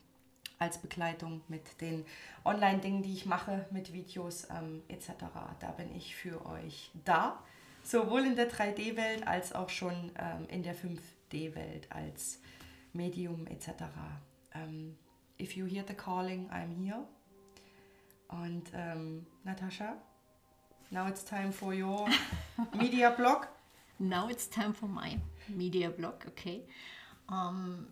[0.59, 2.05] Als Begleitung mit den
[2.45, 5.25] Online-Dingen, die ich mache, mit Videos ähm, etc.
[5.61, 7.43] Da bin ich für euch da,
[7.83, 12.39] sowohl in der 3D-Welt als auch schon ähm, in der 5D-Welt als
[12.93, 13.85] Medium etc.
[14.55, 14.97] Ähm,
[15.41, 17.05] if you hear the calling, I'm here.
[18.29, 19.97] Und ähm, Natascha,
[20.91, 22.09] now it's time for your
[22.79, 23.49] media blog.
[23.99, 26.67] Now it's time for my media blog, okay.
[27.29, 27.87] Um,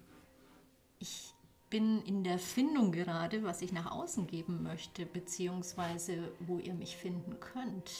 [0.98, 1.31] ich
[1.72, 6.98] bin in der Findung gerade, was ich nach außen geben möchte, beziehungsweise wo ihr mich
[6.98, 7.90] finden könnt.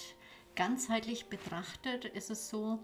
[0.55, 2.81] Ganzheitlich betrachtet ist es so,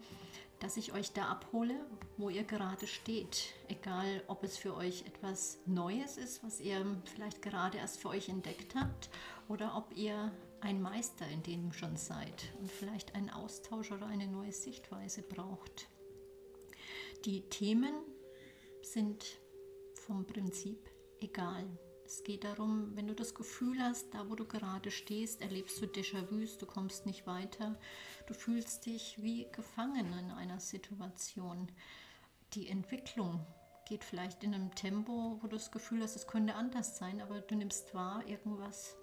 [0.61, 1.75] dass ich euch da abhole,
[2.17, 3.53] wo ihr gerade steht.
[3.69, 8.31] Egal, ob es für euch etwas Neues ist, was ihr vielleicht gerade erst für euch
[8.31, 9.11] entdeckt habt,
[9.47, 10.33] oder ob ihr
[10.63, 15.87] ein Meister in dem schon seid und vielleicht einen Austausch oder eine neue Sichtweise braucht.
[17.27, 17.93] Die Themen
[18.81, 19.39] sind
[20.09, 20.91] vom Prinzip
[21.21, 21.69] egal.
[22.07, 25.87] Es geht darum, wenn du das Gefühl hast, da wo du gerade stehst, erlebst du
[25.87, 27.79] Déjà-vus, du kommst nicht weiter,
[28.27, 31.71] du fühlst dich wie gefangen in einer Situation.
[32.55, 33.47] Die Entwicklung
[33.87, 37.43] geht vielleicht in einem Tempo, wo du das Gefühl hast, es könnte anders sein, aber
[37.43, 38.97] du nimmst wahr, irgendwas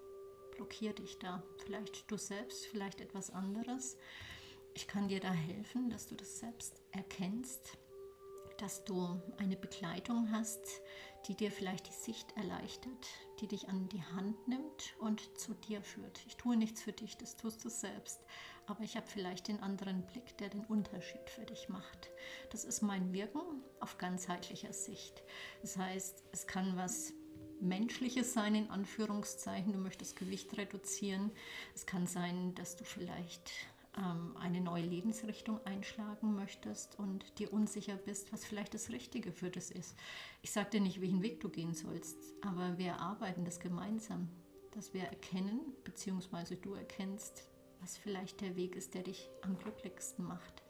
[0.56, 1.44] blockiert dich da.
[1.64, 3.96] Vielleicht du selbst, vielleicht etwas anderes.
[4.74, 7.78] Ich kann dir da helfen, dass du das selbst erkennst,
[8.58, 10.60] dass du eine Begleitung hast,
[11.26, 13.06] die dir vielleicht die Sicht erleichtert,
[13.40, 16.20] die dich an die Hand nimmt und zu dir führt.
[16.26, 18.24] Ich tue nichts für dich, das tust du selbst,
[18.66, 22.10] aber ich habe vielleicht den anderen Blick, der den Unterschied für dich macht.
[22.50, 25.22] Das ist mein Wirken auf ganzheitlicher Sicht.
[25.62, 27.12] Das heißt, es kann was
[27.60, 29.72] Menschliches sein, in Anführungszeichen.
[29.72, 31.32] Du möchtest Gewicht reduzieren.
[31.74, 33.50] Es kann sein, dass du vielleicht
[34.38, 39.70] eine neue Lebensrichtung einschlagen möchtest und dir unsicher bist, was vielleicht das Richtige für das
[39.70, 39.96] ist.
[40.42, 44.28] Ich sage dir nicht, welchen Weg du gehen sollst, aber wir arbeiten das gemeinsam,
[44.72, 47.48] dass wir erkennen, beziehungsweise du erkennst,
[47.80, 50.65] was vielleicht der Weg ist, der dich am glücklichsten macht.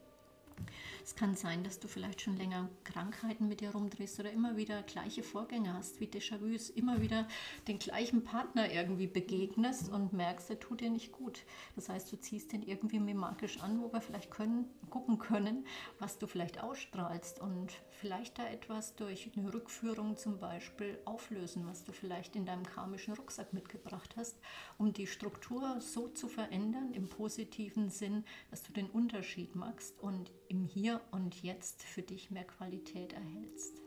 [1.04, 4.82] Es kann sein, dass du vielleicht schon länger Krankheiten mit dir rumdrehst oder immer wieder
[4.82, 7.28] gleiche Vorgänge hast, wie Déjà-vus, immer wieder
[7.68, 11.44] den gleichen Partner irgendwie begegnest und merkst, er tut dir nicht gut.
[11.76, 15.64] Das heißt, du ziehst den irgendwie mimatisch an, wo wir vielleicht können, gucken können,
[15.98, 21.84] was du vielleicht ausstrahlst und vielleicht da etwas durch eine Rückführung zum Beispiel auflösen, was
[21.84, 24.38] du vielleicht in deinem karmischen Rucksack mitgebracht hast,
[24.78, 30.32] um die Struktur so zu verändern im positiven Sinn, dass du den Unterschied machst und
[30.48, 33.80] im Hier und Jetzt für dich mehr Qualität erhältst.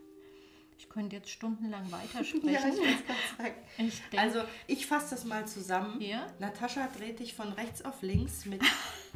[0.80, 2.48] Ich könnte jetzt stundenlang weitersprechen.
[2.48, 2.60] ja,
[3.78, 6.00] ich ich denk, also ich fasse das mal zusammen.
[6.00, 6.26] Ja?
[6.38, 8.62] Natascha dreht dich von rechts auf links mit,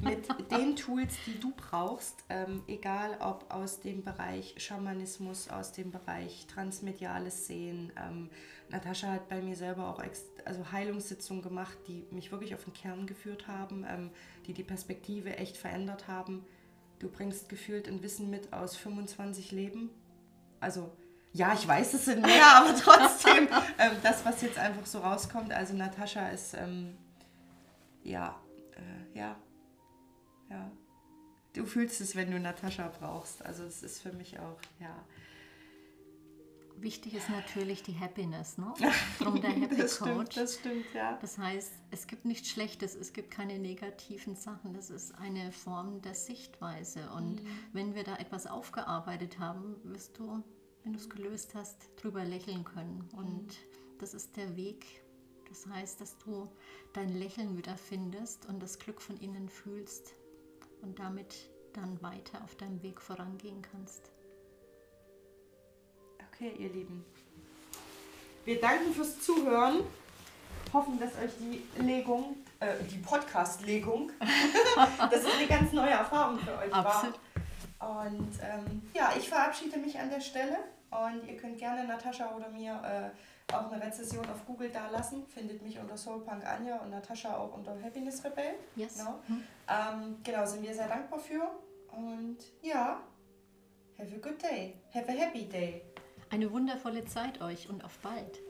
[0.03, 5.91] mit den Tools, die du brauchst, ähm, egal ob aus dem Bereich Schamanismus, aus dem
[5.91, 7.93] Bereich transmediales Sehen.
[7.97, 8.29] Ähm,
[8.69, 10.03] Natascha hat bei mir selber auch
[10.45, 14.11] also Heilungssitzungen gemacht, die mich wirklich auf den Kern geführt haben, ähm,
[14.47, 16.45] die die Perspektive echt verändert haben
[16.99, 19.91] Du bringst gefühlt ein Wissen mit aus 25 Leben.
[20.61, 20.91] Also,
[21.33, 25.53] ja, ich weiß, es sind mehr, aber trotzdem, ähm, das, was jetzt einfach so rauskommt.
[25.53, 26.97] Also, Natascha ist, ähm,
[28.03, 28.41] ja,
[28.73, 29.37] äh, ja,
[30.51, 30.71] ja.
[31.53, 33.45] Du fühlst es, wenn du Natascha brauchst.
[33.45, 34.95] Also, es ist für mich auch, ja
[36.77, 38.72] Wichtig ist natürlich die Happiness, ne?
[39.18, 40.33] Drum der Happy das Coach.
[40.33, 41.18] Stimmt, das stimmt, ja.
[41.20, 44.75] Das heißt, es gibt nichts Schlechtes, es gibt keine negativen Sachen.
[44.75, 47.09] Das ist eine Form der Sichtweise.
[47.16, 47.49] Und mhm.
[47.72, 50.43] wenn wir da etwas aufgearbeitet haben, wirst du,
[50.83, 53.09] wenn du es gelöst hast, drüber lächeln können.
[53.16, 53.99] Und mhm.
[53.99, 54.85] das ist der Weg.
[55.49, 56.51] Das heißt, dass du
[56.93, 60.14] dein Lächeln wiederfindest und das Glück von innen fühlst
[60.83, 64.11] und damit dann weiter auf deinem Weg vorangehen kannst.
[66.35, 67.05] Okay, ihr Lieben.
[68.45, 69.85] Wir danken fürs Zuhören.
[70.72, 74.11] Hoffen, dass euch die Legung, äh, die Podcast-Legung,
[75.11, 77.20] das ist eine ganz neue Erfahrung für euch Absolut.
[77.78, 78.05] war.
[78.05, 80.59] Und ähm, ja, ich verabschiede mich an der Stelle
[80.91, 85.24] und ihr könnt gerne Natascha oder mir äh, auch eine Rezession auf Google da lassen.
[85.28, 88.55] Findet mich unter Soulpunk Anja und Natascha auch unter Happiness Rebell.
[88.74, 88.99] Yes.
[88.99, 89.20] Genau.
[89.28, 89.45] Hm.
[89.68, 91.49] Ähm, genau, sind wir sehr dankbar für.
[91.93, 93.01] Und ja,
[93.97, 94.74] have a good day.
[94.93, 95.82] Have a happy day.
[96.35, 98.44] Eine wundervolle Zeit euch und auf bald.